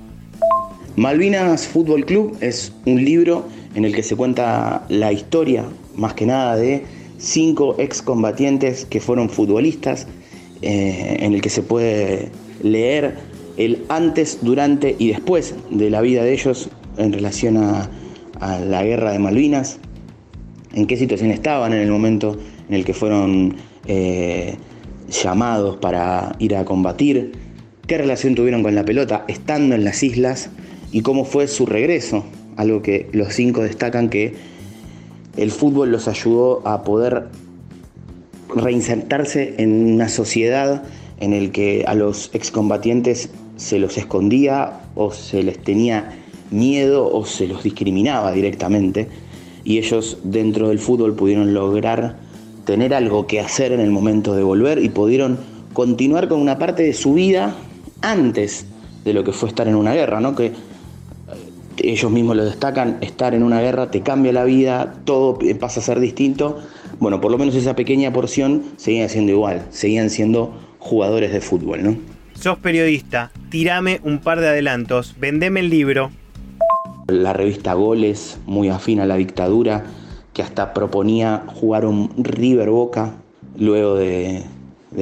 Malvinas 0.95 1.67
Fútbol 1.67 2.05
Club 2.05 2.37
es 2.41 2.73
un 2.85 3.03
libro 3.03 3.47
en 3.75 3.85
el 3.85 3.95
que 3.95 4.03
se 4.03 4.15
cuenta 4.15 4.85
la 4.89 5.11
historia, 5.11 5.65
más 5.95 6.13
que 6.13 6.25
nada, 6.25 6.55
de 6.55 6.83
cinco 7.17 7.75
excombatientes 7.79 8.85
que 8.85 8.99
fueron 8.99 9.29
futbolistas, 9.29 10.07
eh, 10.61 11.17
en 11.19 11.33
el 11.33 11.41
que 11.41 11.49
se 11.49 11.63
puede 11.63 12.29
leer 12.61 13.17
el 13.57 13.83
antes, 13.89 14.39
durante 14.41 14.95
y 14.97 15.09
después 15.09 15.55
de 15.69 15.89
la 15.89 16.01
vida 16.01 16.23
de 16.23 16.33
ellos 16.33 16.69
en 16.97 17.13
relación 17.13 17.57
a, 17.57 17.89
la 18.39 18.83
guerra 18.83 19.13
de 19.13 19.19
Malvinas, 19.19 19.77
en 20.73 20.85
qué 20.85 20.97
situación 20.97 21.31
estaban 21.31 21.71
en 21.71 21.79
el 21.79 21.89
momento 21.89 22.37
en 22.67 22.75
el 22.75 22.83
que 22.83 22.93
fueron 22.93 23.55
eh, 23.85 24.55
llamados 25.09 25.77
para 25.77 26.35
ir 26.39 26.55
a 26.57 26.65
combatir, 26.65 27.31
qué 27.87 27.97
relación 27.97 28.35
tuvieron 28.35 28.61
con 28.61 28.75
la 28.75 28.83
pelota 28.83 29.23
estando 29.29 29.75
en 29.75 29.85
las 29.85 30.03
islas 30.03 30.49
y 30.91 31.03
cómo 31.03 31.23
fue 31.23 31.47
su 31.47 31.65
regreso, 31.65 32.25
algo 32.57 32.81
que 32.81 33.07
los 33.13 33.33
cinco 33.33 33.63
destacan 33.63 34.09
que 34.09 34.33
el 35.37 35.51
fútbol 35.51 35.91
los 35.91 36.09
ayudó 36.09 36.67
a 36.67 36.83
poder 36.83 37.27
reinsertarse 38.53 39.55
en 39.57 39.93
una 39.93 40.09
sociedad 40.09 40.83
en 41.23 41.33
el 41.33 41.51
que 41.51 41.85
a 41.87 41.95
los 41.95 42.29
excombatientes 42.33 43.29
se 43.55 43.79
los 43.79 43.97
escondía 43.97 44.81
o 44.95 45.11
se 45.11 45.43
les 45.43 45.57
tenía 45.61 46.19
miedo 46.51 47.11
o 47.11 47.25
se 47.25 47.47
los 47.47 47.63
discriminaba 47.63 48.31
directamente 48.31 49.07
y 49.63 49.77
ellos 49.77 50.17
dentro 50.23 50.69
del 50.69 50.79
fútbol 50.79 51.15
pudieron 51.15 51.53
lograr 51.53 52.17
tener 52.65 52.93
algo 52.93 53.27
que 53.27 53.39
hacer 53.39 53.71
en 53.71 53.79
el 53.79 53.91
momento 53.91 54.35
de 54.35 54.43
volver 54.43 54.79
y 54.79 54.89
pudieron 54.89 55.37
continuar 55.73 56.27
con 56.27 56.39
una 56.39 56.57
parte 56.57 56.83
de 56.83 56.93
su 56.93 57.13
vida 57.13 57.55
antes 58.01 58.65
de 59.03 59.13
lo 59.13 59.23
que 59.23 59.31
fue 59.31 59.49
estar 59.49 59.67
en 59.67 59.75
una 59.75 59.93
guerra, 59.93 60.19
¿no? 60.19 60.35
Que 60.35 60.47
eh, 60.47 60.53
ellos 61.77 62.11
mismos 62.11 62.35
lo 62.35 62.45
destacan, 62.45 62.97
estar 63.01 63.33
en 63.33 63.43
una 63.43 63.59
guerra 63.61 63.91
te 63.91 64.01
cambia 64.01 64.31
la 64.31 64.43
vida, 64.43 65.01
todo 65.03 65.39
pasa 65.59 65.79
a 65.79 65.83
ser 65.83 65.99
distinto. 65.99 66.59
Bueno, 66.99 67.19
por 67.19 67.31
lo 67.31 67.37
menos 67.37 67.55
esa 67.55 67.75
pequeña 67.75 68.13
porción 68.13 68.63
seguía 68.77 69.09
siendo 69.09 69.31
igual, 69.31 69.65
seguían 69.71 70.09
siendo 70.09 70.53
jugadores 70.83 71.31
de 71.31 71.39
fútbol, 71.39 71.83
¿no? 71.83 72.13
sos 72.43 72.59
periodista, 72.59 73.31
tirame 73.49 74.01
un 74.03 74.19
par 74.19 74.41
de 74.41 74.49
adelantos, 74.49 75.15
vendeme 75.17 75.61
el 75.61 75.69
libro. 75.69 76.11
La 77.07 77.31
revista 77.31 77.73
Goles, 77.73 78.37
muy 78.45 78.67
afín 78.67 78.99
a 78.99 79.05
la 79.05 79.15
dictadura, 79.15 79.85
que 80.33 80.41
hasta 80.41 80.73
proponía 80.73 81.43
jugar 81.47 81.85
un 81.85 82.11
River 82.17 82.69
Boca 82.69 83.13
luego 83.57 83.95
de, 83.95 84.43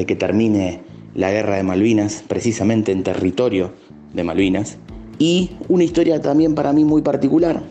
que 0.05 0.15
termine 0.15 0.81
la 1.15 1.31
guerra 1.31 1.55
de 1.55 1.63
Malvinas, 1.63 2.23
precisamente 2.27 2.91
en 2.91 3.01
territorio 3.01 3.71
de 4.13 4.23
Malvinas. 4.23 4.77
Y 5.17 5.51
una 5.67 5.83
historia 5.83 6.21
también 6.21 6.53
para 6.53 6.73
mí 6.73 6.85
muy 6.85 7.01
particular, 7.01 7.63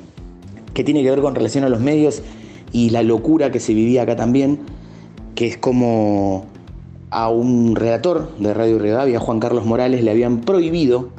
que 0.74 0.82
tiene 0.82 1.04
que 1.04 1.10
ver 1.10 1.20
con 1.20 1.36
relación 1.36 1.62
a 1.62 1.68
los 1.68 1.80
medios 1.80 2.22
y 2.72 2.90
la 2.90 3.04
locura 3.04 3.52
que 3.52 3.60
se 3.60 3.72
vivía 3.72 4.02
acá 4.02 4.16
también, 4.16 4.58
que 5.36 5.46
es 5.46 5.56
como 5.56 6.46
a 7.10 7.28
un 7.28 7.76
redactor 7.76 8.36
de 8.38 8.54
Radio 8.54 8.78
Rivadavia, 8.78 9.20
Juan 9.20 9.40
Carlos 9.40 9.66
Morales, 9.66 10.02
le 10.02 10.10
habían 10.10 10.40
prohibido 10.40 11.10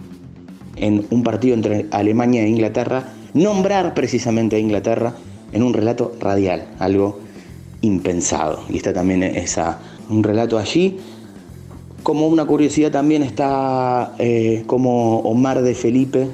en 0.77 1.05
un 1.09 1.23
partido 1.23 1.53
entre 1.53 1.87
Alemania 1.91 2.43
e 2.43 2.49
Inglaterra 2.49 3.09
nombrar 3.33 3.93
precisamente 3.93 4.55
a 4.55 4.59
Inglaterra 4.59 5.13
en 5.51 5.63
un 5.63 5.73
relato 5.73 6.13
radial, 6.19 6.67
algo 6.79 7.19
impensado. 7.81 8.61
Y 8.69 8.77
está 8.77 8.93
también 8.93 9.23
esa, 9.23 9.79
un 10.09 10.23
relato 10.23 10.57
allí. 10.57 10.97
Como 12.03 12.27
una 12.27 12.45
curiosidad 12.45 12.91
también 12.91 13.21
está 13.21 14.15
eh, 14.17 14.63
como 14.65 15.19
Omar 15.19 15.61
de 15.61 15.75
Felipe 15.75 16.27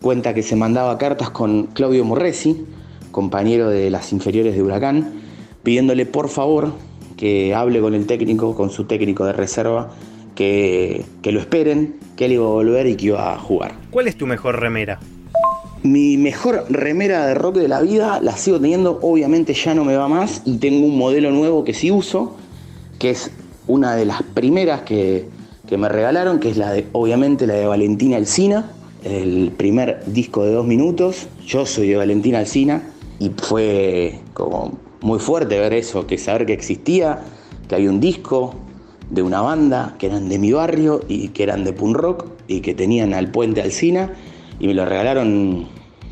cuenta 0.00 0.34
que 0.34 0.42
se 0.42 0.54
mandaba 0.54 0.98
cartas 0.98 1.30
con 1.30 1.68
Claudio 1.68 2.04
Morresi, 2.04 2.64
compañero 3.10 3.70
de 3.70 3.90
las 3.90 4.12
inferiores 4.12 4.54
de 4.54 4.62
Huracán, 4.62 5.14
pidiéndole 5.62 6.04
por 6.04 6.28
favor 6.28 6.72
que 7.16 7.54
hable 7.54 7.80
con 7.80 7.94
el 7.94 8.06
técnico, 8.06 8.54
con 8.54 8.70
su 8.70 8.84
técnico 8.84 9.24
de 9.24 9.32
reserva, 9.32 9.90
que, 10.34 11.04
lo 11.24 11.40
esperen, 11.40 11.96
que 12.16 12.26
él 12.26 12.32
iba 12.32 12.44
a 12.44 12.48
volver 12.48 12.86
y 12.86 12.96
que 12.96 13.06
iba 13.06 13.32
a 13.32 13.38
jugar. 13.38 13.74
¿Cuál 13.90 14.08
es 14.08 14.16
tu 14.16 14.26
mejor 14.26 14.60
remera? 14.60 14.98
Mi 15.82 16.16
mejor 16.16 16.64
remera 16.70 17.26
de 17.26 17.34
rock 17.34 17.56
de 17.56 17.68
la 17.68 17.80
vida 17.82 18.20
la 18.20 18.36
sigo 18.36 18.58
teniendo, 18.58 18.98
obviamente 19.02 19.52
ya 19.54 19.74
no 19.74 19.84
me 19.84 19.96
va 19.96 20.08
más 20.08 20.42
y 20.44 20.56
tengo 20.56 20.86
un 20.86 20.96
modelo 20.96 21.30
nuevo 21.30 21.62
que 21.62 21.74
sí 21.74 21.90
uso, 21.90 22.36
que 22.98 23.10
es 23.10 23.30
una 23.66 23.94
de 23.94 24.06
las 24.06 24.22
primeras 24.22 24.82
que, 24.82 25.26
que 25.68 25.76
me 25.76 25.88
regalaron, 25.88 26.40
que 26.40 26.50
es 26.50 26.56
la 26.56 26.72
de, 26.72 26.86
obviamente, 26.92 27.46
la 27.46 27.54
de 27.54 27.66
Valentina 27.66 28.16
Alcina, 28.16 28.70
el 29.04 29.52
primer 29.56 30.02
disco 30.06 30.44
de 30.44 30.52
dos 30.52 30.66
minutos. 30.66 31.28
Yo 31.46 31.66
soy 31.66 31.88
de 31.88 31.96
Valentina 31.96 32.38
Alcina 32.38 32.82
y 33.18 33.30
fue 33.30 34.20
como 34.32 34.78
muy 35.04 35.18
fuerte 35.18 35.60
ver 35.60 35.74
eso, 35.74 36.06
que 36.06 36.16
saber 36.16 36.46
que 36.46 36.54
existía, 36.54 37.20
que 37.68 37.74
había 37.74 37.90
un 37.90 38.00
disco 38.00 38.54
de 39.10 39.20
una 39.20 39.42
banda 39.42 39.96
que 39.98 40.06
eran 40.06 40.30
de 40.30 40.38
mi 40.38 40.50
barrio 40.50 41.04
y 41.08 41.28
que 41.28 41.42
eran 41.42 41.62
de 41.62 41.74
punk 41.74 41.94
rock 41.94 42.26
y 42.48 42.62
que 42.62 42.72
tenían 42.72 43.12
al 43.12 43.30
puente 43.30 43.60
Alcina 43.60 44.14
y 44.58 44.66
me 44.66 44.72
lo 44.72 44.86
regalaron 44.86 45.68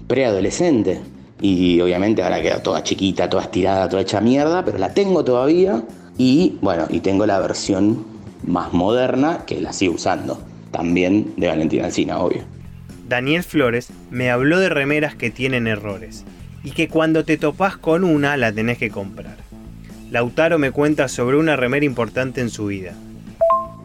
preadolescente. 0.07 1.00
Y 1.40 1.81
obviamente 1.81 2.22
ahora 2.22 2.42
queda 2.42 2.62
toda 2.62 2.83
chiquita, 2.83 3.31
toda 3.31 3.44
estirada, 3.44 3.88
toda 3.88 4.02
hecha 4.02 4.20
mierda, 4.20 4.62
pero 4.62 4.76
la 4.76 4.92
tengo 4.92 5.24
todavía. 5.24 5.83
Y 6.18 6.59
bueno, 6.61 6.85
y 6.90 7.00
tengo 7.00 7.24
la 7.24 7.40
versión 7.40 8.05
más 8.46 8.74
moderna 8.74 9.44
que 9.46 9.59
la 9.62 9.72
sigo 9.72 9.94
usando. 9.94 10.38
También 10.70 11.33
de 11.38 11.48
Valentina 11.48 11.87
Alcina, 11.87 12.18
obvio. 12.18 12.42
Daniel 13.09 13.42
Flores 13.42 13.88
me 14.11 14.31
habló 14.31 14.61
de 14.61 14.68
remeras 14.68 15.14
que 15.14 15.31
tienen 15.31 15.66
errores 15.66 16.26
y 16.64 16.70
que 16.70 16.88
cuando 16.88 17.25
te 17.25 17.37
topás 17.37 17.77
con 17.77 18.05
una 18.05 18.37
la 18.37 18.53
tenés 18.53 18.79
que 18.79 18.90
comprar. 18.90 19.37
Lautaro 20.11 20.59
me 20.59 20.70
cuenta 20.70 21.09
sobre 21.09 21.38
una 21.38 21.57
remera 21.57 21.87
importante 21.87 22.40
en 22.40 22.51
su 22.51 22.66
vida. 22.66 22.94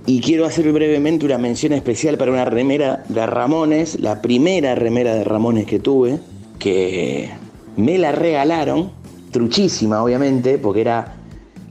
Y 0.05 0.21
quiero 0.21 0.45
hacer 0.45 0.71
brevemente 0.71 1.25
una 1.25 1.37
mención 1.37 1.73
especial 1.73 2.17
para 2.17 2.31
una 2.31 2.45
remera 2.45 3.03
de 3.09 3.25
Ramones, 3.25 3.99
la 3.99 4.21
primera 4.21 4.75
remera 4.75 5.13
de 5.13 5.23
Ramones 5.23 5.65
que 5.65 5.79
tuve, 5.79 6.19
que 6.59 7.29
me 7.75 7.97
la 7.97 8.11
regalaron, 8.11 8.91
truchísima 9.31 10.01
obviamente, 10.01 10.57
porque 10.57 10.81
era 10.81 11.15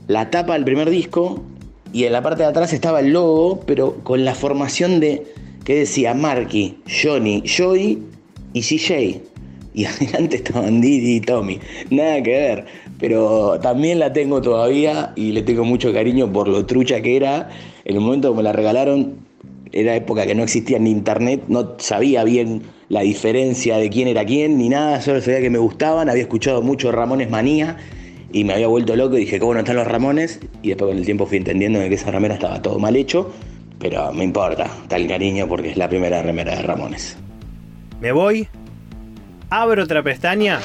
la 0.07 0.29
tapa 0.29 0.53
del 0.53 0.65
primer 0.65 0.89
disco 0.89 1.43
y 1.93 2.03
en 2.03 2.13
la 2.13 2.21
parte 2.21 2.43
de 2.43 2.49
atrás 2.49 2.73
estaba 2.73 2.99
el 2.99 3.11
logo, 3.11 3.61
pero 3.65 3.95
con 4.03 4.23
la 4.23 4.35
formación 4.35 4.99
de 4.99 5.25
que 5.63 5.79
decía 5.79 6.13
Marky, 6.13 6.77
Johnny, 6.87 7.43
Joey 7.45 8.01
y 8.53 8.61
CJ. 8.61 9.26
Y 9.77 9.85
adelante 9.85 10.37
estaban 10.37 10.81
Didi 10.81 11.17
y 11.17 11.21
Tommy. 11.21 11.59
Nada 11.91 12.23
que 12.23 12.31
ver. 12.31 12.65
Pero 12.99 13.59
también 13.61 13.99
la 13.99 14.11
tengo 14.11 14.41
todavía 14.41 15.13
y 15.15 15.31
le 15.33 15.43
tengo 15.43 15.63
mucho 15.63 15.93
cariño 15.93 16.33
por 16.33 16.47
lo 16.47 16.65
trucha 16.65 16.99
que 17.01 17.15
era. 17.15 17.49
En 17.85 17.95
el 17.95 18.01
momento 18.01 18.31
que 18.31 18.37
me 18.37 18.43
la 18.43 18.53
regalaron, 18.53 19.17
era 19.71 19.95
época 19.95 20.25
que 20.25 20.33
no 20.33 20.41
existía 20.41 20.79
ni 20.79 20.89
internet, 20.89 21.43
no 21.47 21.75
sabía 21.77 22.23
bien 22.23 22.63
la 22.89 23.01
diferencia 23.01 23.77
de 23.77 23.91
quién 23.91 24.07
era 24.07 24.25
quién 24.25 24.57
ni 24.57 24.69
nada, 24.69 24.99
solo 25.01 25.21
sabía 25.21 25.41
que 25.41 25.51
me 25.51 25.59
gustaban, 25.59 26.09
había 26.09 26.23
escuchado 26.23 26.63
mucho 26.63 26.91
Ramones 26.91 27.29
Manía 27.29 27.77
y 28.31 28.45
me 28.45 28.53
había 28.53 28.67
vuelto 28.67 28.95
loco 28.95 29.15
y 29.17 29.21
dije, 29.21 29.39
¿cómo 29.39 29.53
no 29.53 29.59
están 29.59 29.75
los 29.75 29.85
Ramones? 29.85 30.39
Y 30.63 30.69
después 30.69 30.89
con 30.89 30.97
el 30.97 31.05
tiempo 31.05 31.27
fui 31.27 31.37
entendiendo 31.37 31.79
que 31.79 31.93
esa 31.93 32.09
remera 32.09 32.33
estaba 32.33 32.61
todo 32.61 32.79
mal 32.79 32.95
hecho, 32.95 33.31
pero 33.77 34.11
me 34.11 34.23
importa, 34.23 34.71
tal 34.87 35.05
cariño 35.05 35.47
porque 35.47 35.69
es 35.69 35.77
la 35.77 35.87
primera 35.87 36.23
remera 36.23 36.55
de 36.55 36.63
Ramones. 36.63 37.17
Me 38.01 38.11
voy, 38.11 38.47
abro 39.49 39.83
otra 39.83 40.03
pestaña. 40.03 40.61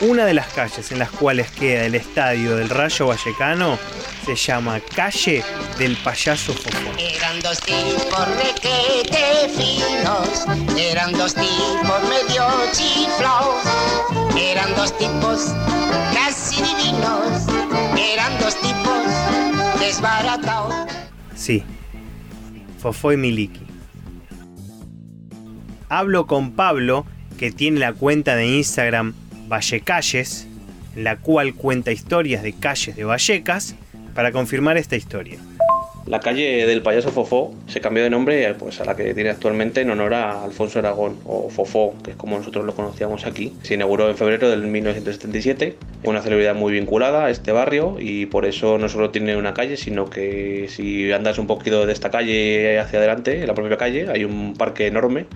Una 0.00 0.24
de 0.24 0.34
las 0.34 0.48
calles 0.48 0.92
en 0.92 0.98
las 0.98 1.10
cuales 1.10 1.50
queda 1.50 1.84
el 1.84 1.94
estadio 1.94 2.56
del 2.56 2.68
Rayo 2.68 3.08
Vallecano 3.08 3.78
se 4.24 4.36
llama 4.36 4.78
Calle 4.94 5.42
del 5.78 5.96
Payaso 5.96 6.52
Fofó. 6.52 6.92
Eran 6.98 7.40
dos 7.40 7.60
tipos 7.60 8.28
requete 8.36 9.48
finos, 9.56 10.44
eran 10.78 11.12
dos 11.12 11.34
tipos 11.34 12.02
medio 12.08 12.46
chiflados, 12.72 13.64
eran 14.38 14.74
dos 14.76 14.96
tipos 14.98 15.46
casi 16.14 16.62
divinos, 16.62 17.46
eran 17.98 18.38
dos 18.38 18.54
tipos 18.60 19.80
desbaratados. 19.80 20.74
Sí, 21.34 21.64
Fofó 22.78 23.12
y 23.12 23.16
Miliki. 23.16 23.66
Hablo 25.88 26.26
con 26.26 26.52
Pablo, 26.52 27.06
que 27.38 27.52
tiene 27.52 27.78
la 27.80 27.92
cuenta 27.92 28.36
de 28.36 28.46
Instagram 28.46 29.14
Vallecalles, 29.48 30.46
en 30.96 31.04
la 31.04 31.16
cual 31.16 31.54
cuenta 31.54 31.92
historias 31.92 32.42
de 32.42 32.52
calles 32.52 32.96
de 32.96 33.04
Vallecas, 33.04 33.76
para 34.14 34.32
confirmar 34.32 34.76
esta 34.76 34.96
historia. 34.96 35.38
La 36.08 36.20
calle 36.20 36.66
del 36.66 36.80
payaso 36.80 37.10
Fofó 37.10 37.54
se 37.66 37.82
cambió 37.82 38.02
de 38.02 38.08
nombre 38.08 38.54
pues, 38.54 38.80
a 38.80 38.86
la 38.86 38.96
que 38.96 39.12
tiene 39.12 39.28
actualmente 39.28 39.82
en 39.82 39.90
honor 39.90 40.14
a 40.14 40.42
Alfonso 40.42 40.78
Aragón, 40.78 41.18
o 41.26 41.50
Fofó, 41.50 41.94
que 42.02 42.12
es 42.12 42.16
como 42.16 42.38
nosotros 42.38 42.64
lo 42.64 42.74
conocíamos 42.74 43.26
aquí. 43.26 43.52
Se 43.62 43.74
inauguró 43.74 44.08
en 44.08 44.16
febrero 44.16 44.48
del 44.48 44.62
1977, 44.62 45.76
una 46.04 46.22
celebridad 46.22 46.54
muy 46.54 46.72
vinculada 46.72 47.26
a 47.26 47.30
este 47.30 47.52
barrio 47.52 47.96
y 48.00 48.24
por 48.24 48.46
eso 48.46 48.78
no 48.78 48.88
solo 48.88 49.10
tiene 49.10 49.36
una 49.36 49.52
calle, 49.52 49.76
sino 49.76 50.08
que 50.08 50.66
si 50.70 51.12
andas 51.12 51.38
un 51.38 51.46
poquito 51.46 51.84
de 51.84 51.92
esta 51.92 52.10
calle 52.10 52.78
hacia 52.78 52.98
adelante, 53.00 53.42
en 53.42 53.46
la 53.46 53.54
propia 53.54 53.76
calle, 53.76 54.08
hay 54.08 54.24
un 54.24 54.54
parque 54.54 54.86
enorme 54.86 55.26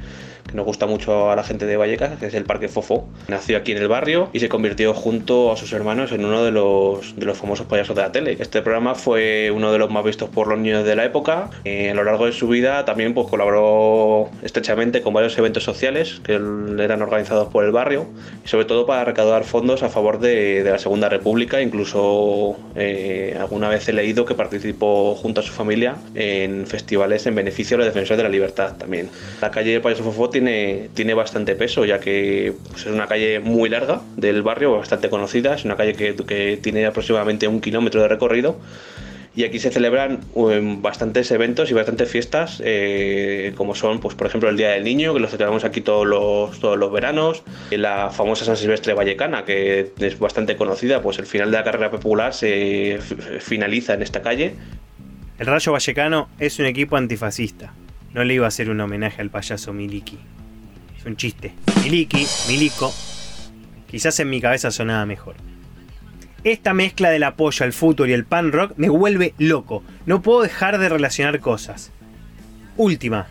que 0.47 0.55
nos 0.55 0.67
gusta 0.67 0.87
mucho 0.87 1.31
a 1.31 1.37
la 1.37 1.45
gente 1.45 1.67
de 1.67 1.77
Vallecas, 1.77 2.19
que 2.19 2.27
es 2.27 2.35
el 2.35 2.45
Parque 2.45 2.69
Fofó. 2.69 3.09
Nació 3.29 3.57
aquí 3.59 3.73
en 3.73 3.79
el 3.79 3.89
barrio 3.89 4.29
y 4.33 4.41
se 4.41 4.49
convirtió 4.49 4.95
junto 4.95 5.53
a 5.53 5.57
sus 5.57 5.73
hermanos 5.73 6.13
en 6.13 6.25
uno 6.25 6.45
de 6.45 6.51
los, 6.51 7.17
de 7.17 7.27
los 7.27 7.39
famosos 7.39 7.67
payasos 7.67 7.97
de 7.97 8.03
la 8.03 8.13
tele. 8.13 8.37
Este 8.39 8.63
programa 8.63 8.95
fue 8.95 9.51
uno 9.51 9.73
de 9.73 9.79
los 9.79 9.91
más 9.91 10.05
vistos 10.05 10.29
por 10.29 10.49
los 10.49 10.59
niños 10.59 10.85
de 10.85 10.97
la 10.97 11.05
época. 11.05 11.51
Eh, 11.65 11.91
a 11.91 11.95
lo 11.95 12.05
largo 12.05 12.27
de 12.27 12.33
su 12.33 12.49
vida 12.49 12.85
también 12.85 13.15
pues, 13.15 13.29
colaboró 13.29 14.31
estrechamente 14.43 15.03
con 15.03 15.15
varios 15.15 15.37
eventos 15.39 15.65
sociales 15.65 16.21
que 16.25 16.35
eran 16.35 17.03
organizados 17.03 17.49
por 17.49 17.65
el 17.65 17.73
barrio 17.73 18.07
y 18.45 18.49
sobre 18.49 18.65
todo 18.65 18.87
para 18.87 19.05
recaudar 19.05 19.45
fondos 19.45 19.83
a 19.83 19.89
favor 19.89 20.19
de, 20.19 20.63
de 20.63 20.71
la 20.71 20.79
Segunda 20.79 21.09
República. 21.09 21.61
Incluso 21.61 22.57
eh, 22.75 23.37
alguna 23.39 23.69
vez 23.69 23.89
he 23.89 23.93
leído 23.93 24.25
que 24.25 24.35
participó 24.35 25.15
junto 25.15 25.41
a 25.41 25.45
su 25.45 25.53
familia 25.53 25.97
en 26.15 26.67
festivales 26.67 27.27
en 27.27 27.35
beneficio 27.35 27.77
de 27.77 27.85
los 27.85 27.95
defensores 27.95 28.19
de 28.19 28.25
la 28.25 28.29
libertad 28.29 28.77
también. 28.77 29.09
La 29.41 29.51
calle 29.51 29.81
Payaso 29.81 30.05
Fofó 30.05 30.31
tiene, 30.33 30.89
tiene 30.95 31.15
bastante 31.15 31.55
peso, 31.55 31.85
ya 31.85 32.01
que 32.01 32.53
pues, 32.71 32.87
es 32.87 32.93
una 32.93 33.07
calle 33.07 33.39
muy 33.39 33.69
larga 33.69 34.01
del 34.17 34.43
barrio, 34.43 34.77
bastante 34.77 35.09
conocida, 35.09 35.55
es 35.55 35.65
una 35.65 35.77
calle 35.77 35.95
que, 35.95 36.17
que 36.17 36.59
tiene 36.61 36.87
aproximadamente 36.87 37.47
un 37.47 37.61
kilómetro 37.61 38.03
de 38.03 38.09
recorrido. 38.09 38.59
Y 39.35 39.45
aquí 39.45 39.59
se 39.59 39.71
celebran 39.71 40.21
um, 40.35 40.83
bastantes 40.83 41.31
eventos 41.31 41.71
y 41.71 41.75
bastantes 41.75 42.11
fiestas, 42.11 42.61
eh, 42.63 43.55
como 43.57 43.75
son, 43.75 43.99
pues, 43.99 44.15
por 44.15 44.27
ejemplo, 44.27 44.51
el 44.51 44.59
Día 44.59 44.71
del 44.71 44.85
Niño, 44.85 45.15
que 45.15 45.21
lo 45.21 45.27
celebramos 45.27 45.65
aquí 45.65 45.81
todos 45.81 46.07
los, 46.07 46.61
todos 46.61 46.77
los 46.77 46.93
veranos, 46.93 47.43
la 47.71 48.11
famosa 48.11 48.45
San 48.45 48.59
Silvestre 48.59 48.93
Vallecana, 48.93 49.47
que 49.47 49.93
es 49.99 50.19
bastante 50.19 50.57
conocida, 50.57 51.01
pues 51.01 51.19
el 51.19 51.25
final 51.25 51.51
de 51.51 51.57
la 51.57 51.65
carrera 51.65 51.91
popular 51.91 52.35
se 52.35 52.99
finaliza 53.41 53.95
en 53.95 54.03
esta 54.03 54.21
calle. 54.21 54.55
El 55.39 55.47
Rayo 55.47 55.73
Vallecano 55.73 56.29
es 56.39 56.59
un 56.59 56.67
equipo 56.67 56.97
antifascista. 56.97 57.73
No 58.15 58.25
le 58.25 58.35
iba 58.35 58.45
a 58.45 58.49
hacer 58.49 58.69
un 58.69 58.81
homenaje 58.81 59.23
al 59.23 59.31
payaso 59.31 59.73
Miliki. 59.73 60.19
Es 60.99 61.07
un 61.07 61.17
chiste. 61.17 61.55
Miliki, 61.83 62.27
Milico. 62.49 62.93
Quizás 63.91 64.21
en 64.21 64.31
mi 64.31 64.41
cabeza 64.41 64.71
sonaba 64.71 65.07
mejor. 65.07 65.35
Esta 66.45 66.75
mezcla 66.75 67.11
del 67.11 67.23
apoyo 67.23 67.65
al 67.65 67.73
fútbol 67.73 68.11
y 68.11 68.13
el 68.13 68.25
pan 68.25 68.53
rock 68.53 68.73
me 68.77 68.89
vuelve 68.89 69.35
loco. 69.39 69.83
No 70.07 70.23
puedo 70.23 70.43
dejar 70.43 70.79
de 70.79 70.89
relacionar 70.89 71.41
cosas. 71.41 71.93
Última. 72.77 73.29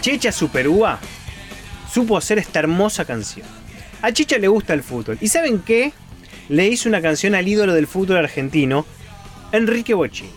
Checha 0.00 0.32
Superúa 0.32 0.98
supo 1.92 2.16
hacer 2.16 2.38
esta 2.38 2.58
hermosa 2.58 3.04
canción. 3.04 3.59
A 4.02 4.12
Chicha 4.12 4.38
le 4.38 4.48
gusta 4.48 4.72
el 4.74 4.82
fútbol. 4.82 5.18
¿Y 5.20 5.28
saben 5.28 5.60
qué? 5.62 5.92
Le 6.48 6.66
hizo 6.66 6.88
una 6.88 7.02
canción 7.02 7.34
al 7.34 7.46
ídolo 7.46 7.74
del 7.74 7.86
fútbol 7.86 8.16
argentino, 8.16 8.84
Enrique 9.52 9.94
Bochini. 9.94 10.30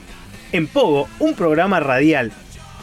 En 0.52 0.67
Pogo, 0.67 1.08
un 1.19 1.34
programa 1.34 1.80
radial, 1.80 2.32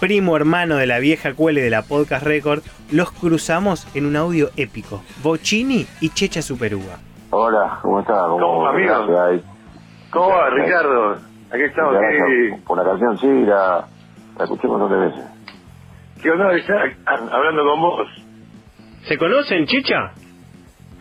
primo 0.01 0.37
hermano 0.37 0.77
de 0.77 0.87
la 0.87 0.99
vieja 0.99 1.35
cuele 1.35 1.61
de 1.61 1.71
la 1.71 1.83
Podcast 1.83 2.25
Record, 2.25 2.63
los 2.91 3.13
cruzamos 3.13 3.87
en 3.95 4.07
un 4.07 4.17
audio 4.17 4.51
épico. 4.57 5.03
Bochini 5.23 5.87
y 6.01 6.09
Checha 6.11 6.43
Superúa. 6.43 6.99
Hola, 7.31 7.79
¿cómo 7.83 8.01
estás? 8.01 8.17
¿Cómo, 8.27 8.67
amigo? 8.67 9.07
¿Qué 9.07 9.19
hay? 9.19 9.43
¿Cómo 10.11 10.29
va, 10.31 10.51
Ricardo? 10.51 11.13
Aquí 11.53 11.63
estamos. 11.63 11.95
Muchas 11.95 12.11
¿Qué, 12.11 12.17
gracias 12.49 12.61
Por 12.67 12.79
la 12.79 12.85
canción, 12.85 13.19
sí, 13.19 13.47
la, 13.47 13.87
la 14.39 14.45
escuché 14.45 14.67
un 14.67 14.79
montón 14.79 15.01
de 15.01 15.07
veces. 15.07 15.25
qué 16.21 16.31
honor 16.31 16.59
estar 16.59 16.97
hablando 17.07 17.63
con 17.65 17.81
vos? 17.81 18.09
¿Se 19.07 19.17
conocen, 19.17 19.67
Chicha? 19.67 20.13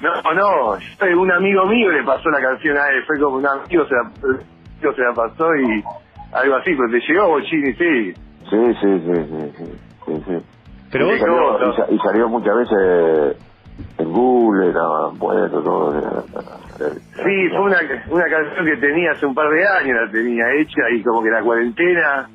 No, 0.01 0.33
no, 0.33 0.77
yo, 0.79 1.19
un 1.21 1.31
amigo 1.31 1.65
mío 1.65 1.91
le 1.91 2.03
pasó 2.03 2.29
la 2.29 2.41
canción 2.41 2.77
a 2.77 2.87
él, 2.89 3.03
fue 3.05 3.19
como 3.19 3.37
un 3.37 3.45
amigo 3.45 3.85
se 3.85 3.93
la, 3.95 4.01
amigo 4.01 4.93
se 4.95 5.01
la 5.01 5.13
pasó 5.13 5.55
y 5.55 5.83
algo 6.33 6.55
así, 6.55 6.71
pero 6.75 6.89
te 6.91 6.99
llegó 7.01 7.27
Bochini, 7.29 7.73
sí. 7.73 8.13
Sí, 8.49 8.73
sí, 8.81 8.99
sí, 8.99 9.23
sí, 9.29 9.51
sí, 9.57 9.65
sí, 10.05 10.23
sí. 10.25 10.45
Pero 10.91 11.05
y, 11.05 11.09
vos- 11.09 11.19
salió, 11.19 11.35
no, 11.35 11.59
no. 11.59 11.69
y 11.69 11.75
sa- 11.75 11.85
y 11.91 11.97
salió 11.99 12.29
muchas 12.29 12.55
veces 12.55 13.37
en 13.97 14.11
Google, 14.13 14.69
era 14.69 14.81
poeta, 15.19 15.51
todo. 15.51 15.97
Era, 15.97 16.23
Sí, 17.23 17.49
fue 17.49 17.59
una, 17.61 17.77
una 18.09 18.25
canción 18.29 18.65
que 18.65 18.77
tenía 18.77 19.11
hace 19.11 19.25
un 19.25 19.35
par 19.35 19.49
de 19.49 19.67
años, 19.81 19.97
la 20.05 20.11
tenía 20.11 20.45
hecha 20.59 20.89
y 20.95 21.03
como 21.03 21.21
que 21.21 21.29
la 21.29 21.41
cuarentena 21.43 22.29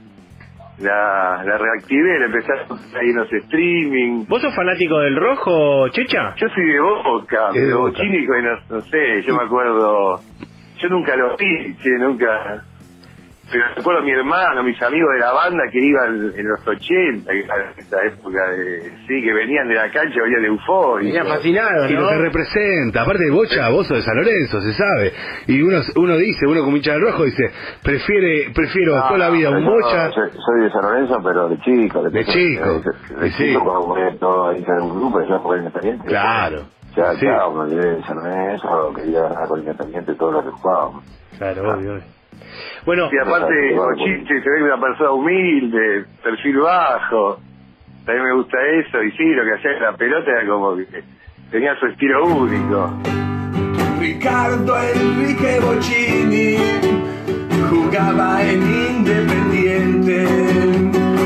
la, 0.78 1.42
la 1.44 1.58
reactivé, 1.58 2.18
la 2.18 2.26
empecé 2.26 2.52
a 2.52 2.98
ahí 2.98 3.10
en 3.10 3.16
los 3.16 3.32
streaming. 3.32 4.24
¿Vos 4.28 4.42
sos 4.42 4.54
fanático 4.54 4.98
del 5.00 5.16
rojo, 5.16 5.88
Checha? 5.88 6.34
Yo 6.36 6.48
soy 6.48 6.66
de 6.66 6.80
Boca, 6.80 7.48
Es 7.48 7.54
de 7.54 7.60
pero 7.66 7.80
Boca. 7.80 8.02
No 8.70 8.80
sé, 8.82 9.22
yo 9.22 9.36
me 9.36 9.44
acuerdo, 9.44 10.20
yo 10.78 10.88
nunca 10.88 11.16
lo 11.16 11.36
vi, 11.36 11.76
che, 11.76 11.90
nunca, 11.98 12.64
pero 13.54 13.74
recuerdo 13.76 14.00
a 14.00 14.04
mi 14.04 14.10
hermano, 14.10 14.62
mis 14.64 14.82
amigos 14.82 15.08
de 15.14 15.20
la 15.20 15.32
banda 15.32 15.62
que 15.70 15.78
iban 15.78 16.32
en 16.36 16.48
los 16.48 16.66
80, 16.66 17.30
que 17.30 17.40
era 17.44 17.54
esa 17.76 18.04
época 18.04 18.50
de, 18.50 18.80
sí, 19.06 19.22
que 19.22 19.32
venían 19.32 19.68
de 19.68 19.74
la 19.76 19.90
cancha, 19.92 20.20
venían 20.22 20.42
de 20.42 20.48
euforia. 20.48 21.22
Y 21.88 21.92
lo 21.94 22.08
que 22.08 22.18
representa, 22.18 23.02
aparte 23.02 23.24
de 23.24 23.30
Bocha, 23.30 23.68
vos 23.70 23.86
sos 23.86 23.98
de 23.98 24.02
San 24.02 24.16
Lorenzo, 24.16 24.60
se 24.60 24.72
sabe. 24.72 25.12
Y 25.46 25.62
uno 25.62 25.78
uno 25.96 26.16
dice, 26.16 26.46
uno 26.46 26.62
como 26.64 26.76
hincha 26.76 26.96
rojo 26.98 27.24
dice, 27.24 27.44
prefiere 27.82 28.50
prefiero 28.54 28.96
No, 28.96 29.02
toda 29.06 29.18
la 29.18 29.30
vida 29.30 29.50
un 29.50 29.64
yo 29.64 29.70
Bocha. 29.70 30.10
Soy, 30.10 30.30
soy 30.30 30.60
de 30.64 30.70
San 30.70 30.82
Lorenzo, 30.82 31.20
pero 31.24 31.48
de 31.48 31.58
chico. 31.60 32.02
De 32.10 32.24
chico, 32.24 32.82
De, 33.10 33.16
de 33.20 33.30
sí. 33.32 33.44
chico, 33.48 33.62
cuando 33.64 33.82
jugué 33.82 34.16
todo 34.18 34.48
ahí 34.48 34.64
en 34.66 34.82
un 34.82 34.96
grupo, 34.98 35.22
yo 35.22 35.38
jugué 35.38 35.58
en 35.58 35.64
Independiente. 35.64 36.04
Claro. 36.08 36.62
Ya, 36.96 37.12
Sí. 37.14 37.20
claro, 37.26 37.50
olvidé 37.50 37.96
de 37.96 38.02
San 38.04 38.16
Lorenzo, 38.16 38.92
quería 38.94 39.22
con 39.48 39.60
Independiente 39.60 40.14
todo 40.14 40.32
lo 40.32 40.42
que 40.44 40.50
jugábamos. 40.50 41.04
Claro, 41.38 41.74
obvio, 41.74 41.92
obvio. 41.94 42.04
Bueno, 42.84 43.08
y 43.10 43.18
aparte, 43.18 43.74
Bochini 43.74 44.26
se 44.26 44.34
ve 44.34 44.62
una 44.62 44.80
persona 44.80 45.10
humilde, 45.12 46.04
perfil 46.22 46.58
bajo, 46.58 47.40
también 48.04 48.26
me 48.26 48.34
gusta 48.34 48.58
eso, 48.78 49.02
y 49.02 49.10
sí, 49.12 49.24
lo 49.24 49.44
que 49.44 49.54
hacía 49.54 49.72
en 49.72 49.82
la 49.82 49.96
pelota 49.96 50.30
era 50.30 50.46
como 50.46 50.76
que 50.76 51.02
tenía 51.50 51.74
su 51.76 51.86
estilo 51.86 52.24
único. 52.24 52.92
Ricardo 53.98 54.76
Enrique 54.76 55.60
Bocini 55.60 56.56
jugaba 57.70 58.42
en 58.42 58.62
Independiente 58.96 60.26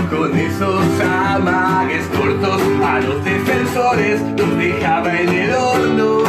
con 0.08 0.36
esos 0.36 1.00
amagues 1.00 2.06
cortos 2.16 2.62
a 2.84 3.00
los 3.00 3.24
defensores 3.24 4.20
los 4.38 4.58
dejaba 4.58 5.20
en 5.20 5.28
el 5.28 5.50
horno. 5.50 6.27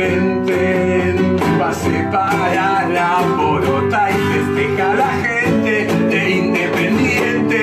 Mente. 0.00 1.14
Pase 1.58 2.08
para 2.10 2.88
la 2.88 3.12
porota 3.36 4.10
y 4.10 4.18
festeja 4.32 4.94
la 4.94 5.12
gente 5.24 5.74
de 6.10 6.30
Independiente. 6.30 7.60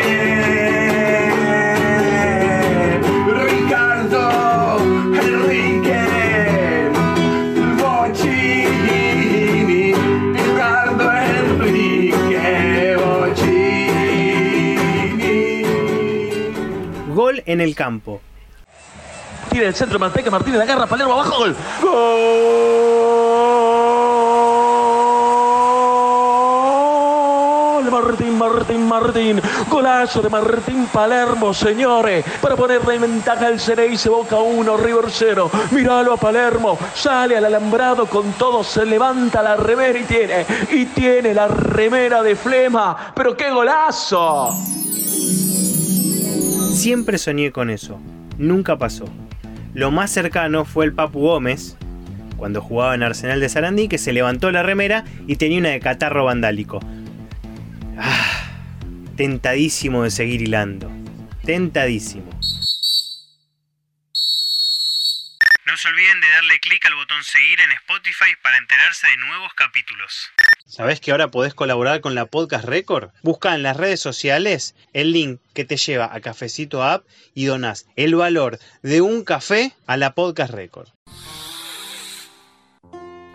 Ricardo 3.43 4.23
Enrique 5.26 6.04
Bocini. 7.82 9.13
Ricardo 10.34 11.06
Enrique 11.41 12.95
Bocini. 13.04 13.67
gol 17.15 17.41
en 17.45 17.62
el 17.62 17.73
campo. 17.76 18.21
Tira 19.58 19.70
el 19.70 19.74
centro, 19.74 19.98
Manteca, 19.98 20.30
Martínez, 20.30 20.60
la 20.60 20.65
agarra, 20.65 20.86
Palermo 20.86 21.13
abajo, 21.13 21.36
gol. 21.39 21.56
Gol. 21.82 21.98
Martín, 27.89 28.38
Martín, 28.38 28.88
Martín. 28.88 29.41
Golazo 29.67 30.22
de 30.22 30.30
Martín 30.30 30.86
Palermo, 30.93 31.56
señores. 31.56 32.24
Para 32.39 32.56
ponerle 32.56 32.93
en 32.98 33.02
ventaja 33.02 33.48
al 33.48 33.60
Cereise, 33.60 34.10
Boca 34.10 34.36
1, 34.36 34.78
River 34.78 35.06
0. 35.10 35.50
Míralo 35.72 36.13
a 36.13 36.17
Palermo. 36.17 36.78
Sale 36.93 37.36
al 37.36 37.46
alambrado 37.46 38.06
con 38.06 38.34
todo. 38.34 38.63
Se 38.63 38.86
levanta 38.86 39.41
la 39.41 39.56
remera 39.56 39.98
y 39.98 40.04
tiene. 40.04 40.46
Y 40.70 40.86
tiene 40.86 41.34
la 41.34 41.48
remera 41.48 42.22
de 42.22 42.36
flema. 42.36 43.12
Pero 43.15 43.36
qué 43.36 43.50
golazo. 43.50 44.56
Siempre 46.76 47.17
soñé 47.17 47.52
con 47.52 47.72
eso. 47.72 47.98
Nunca 48.38 48.78
pasó. 48.78 49.06
Lo 49.78 49.92
más 49.92 50.12
cercano 50.12 50.66
fue 50.66 50.86
el 50.86 50.94
Papu 50.94 51.20
Gómez, 51.20 51.78
cuando 52.36 52.63
jugaba 52.63 52.96
en 52.96 53.04
Arsenal 53.04 53.40
de 53.40 53.48
Sarandí, 53.48 53.88
que 53.88 54.00
se 54.00 54.12
levantó 54.12 54.52
la 54.52 54.63
remera 54.63 55.04
y 55.28 55.36
tenía 55.36 55.60
una 55.60 55.70
de 55.70 55.80
catarro 55.80 56.26
vandálico. 56.26 56.80
Ah, 57.96 58.50
tentadísimo 59.18 60.02
de 60.02 60.10
seguir 60.10 60.42
hilando. 60.42 60.92
Tentadísimo. 61.46 62.28
No 65.68 65.78
se 65.78 65.88
olviden 65.90 66.22
de 66.22 66.28
darle 66.28 66.60
clic 66.60 66.84
al 66.88 66.96
botón 66.96 67.24
seguir 67.24 67.62
en 67.62 67.72
Spotify 67.74 68.34
para 68.42 68.58
enterarse 68.58 69.06
de 69.06 69.18
nuevos 69.18 69.54
capítulos. 69.54 70.32
¿Sabés 70.68 71.00
que 71.00 71.12
ahora 71.12 71.30
podés 71.30 71.54
colaborar 71.54 72.02
con 72.02 72.14
la 72.14 72.26
Podcast 72.26 72.66
Record? 72.66 73.12
Busca 73.24 73.56
en 73.56 73.64
las 73.64 73.78
redes 73.78 74.02
sociales 74.02 74.76
el 74.92 75.14
link 75.14 75.40
que 75.54 75.64
te 75.64 75.78
lleva 75.78 76.14
a 76.14 76.20
Cafecito 76.20 76.84
App 76.84 77.06
y 77.34 77.46
donás 77.46 77.88
el 77.96 78.16
valor 78.16 78.60
de 78.84 79.00
un 79.00 79.24
café 79.24 79.72
a 79.86 79.96
la 79.96 80.14
Podcast 80.14 80.54
Record. 80.54 80.90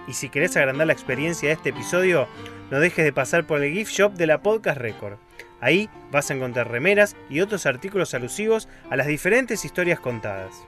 Y 0.06 0.12
si 0.12 0.28
querés 0.28 0.58
agrandar 0.58 0.88
la 0.88 0.92
experiencia 0.92 1.48
de 1.48 1.54
este 1.54 1.70
episodio, 1.70 2.28
no 2.70 2.80
dejes 2.80 3.02
de 3.02 3.14
pasar 3.14 3.46
por 3.46 3.62
el 3.62 3.72
gift 3.72 3.92
shop 3.92 4.12
de 4.12 4.26
la 4.26 4.42
Podcast 4.42 4.76
Record. 4.76 5.16
Ahí 5.62 5.88
vas 6.10 6.30
a 6.30 6.34
encontrar 6.34 6.70
remeras 6.70 7.16
y 7.30 7.40
otros 7.40 7.64
artículos 7.64 8.12
alusivos 8.12 8.68
a 8.90 8.96
las 8.96 9.06
diferentes 9.06 9.64
historias 9.64 10.00
contadas. 10.00 10.66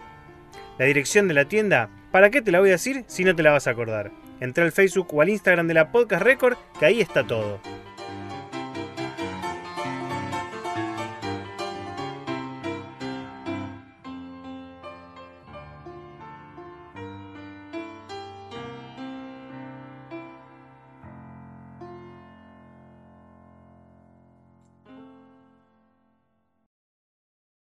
La 0.79 0.87
dirección 0.87 1.29
de 1.29 1.35
la 1.35 1.45
tienda, 1.45 1.91
¿para 2.11 2.31
qué 2.31 2.41
te 2.41 2.53
la 2.53 2.61
voy 2.61 2.71
a 2.71 2.73
decir 2.73 3.05
si 3.07 3.23
no 3.23 3.37
te 3.37 3.43
la 3.43 3.53
vas 3.53 3.67
a 3.67 3.73
acordar? 3.73 4.24
Entra 4.41 4.65
al 4.65 4.73
Facebook 4.73 5.09
o 5.13 5.21
al 5.21 5.29
Instagram 5.29 5.67
de 5.69 5.75
la 5.75 5.91
Podcast 5.93 6.23
Record, 6.23 6.57
que 6.79 6.87
ahí 6.87 7.01
está 7.01 7.27
todo. 7.27 7.61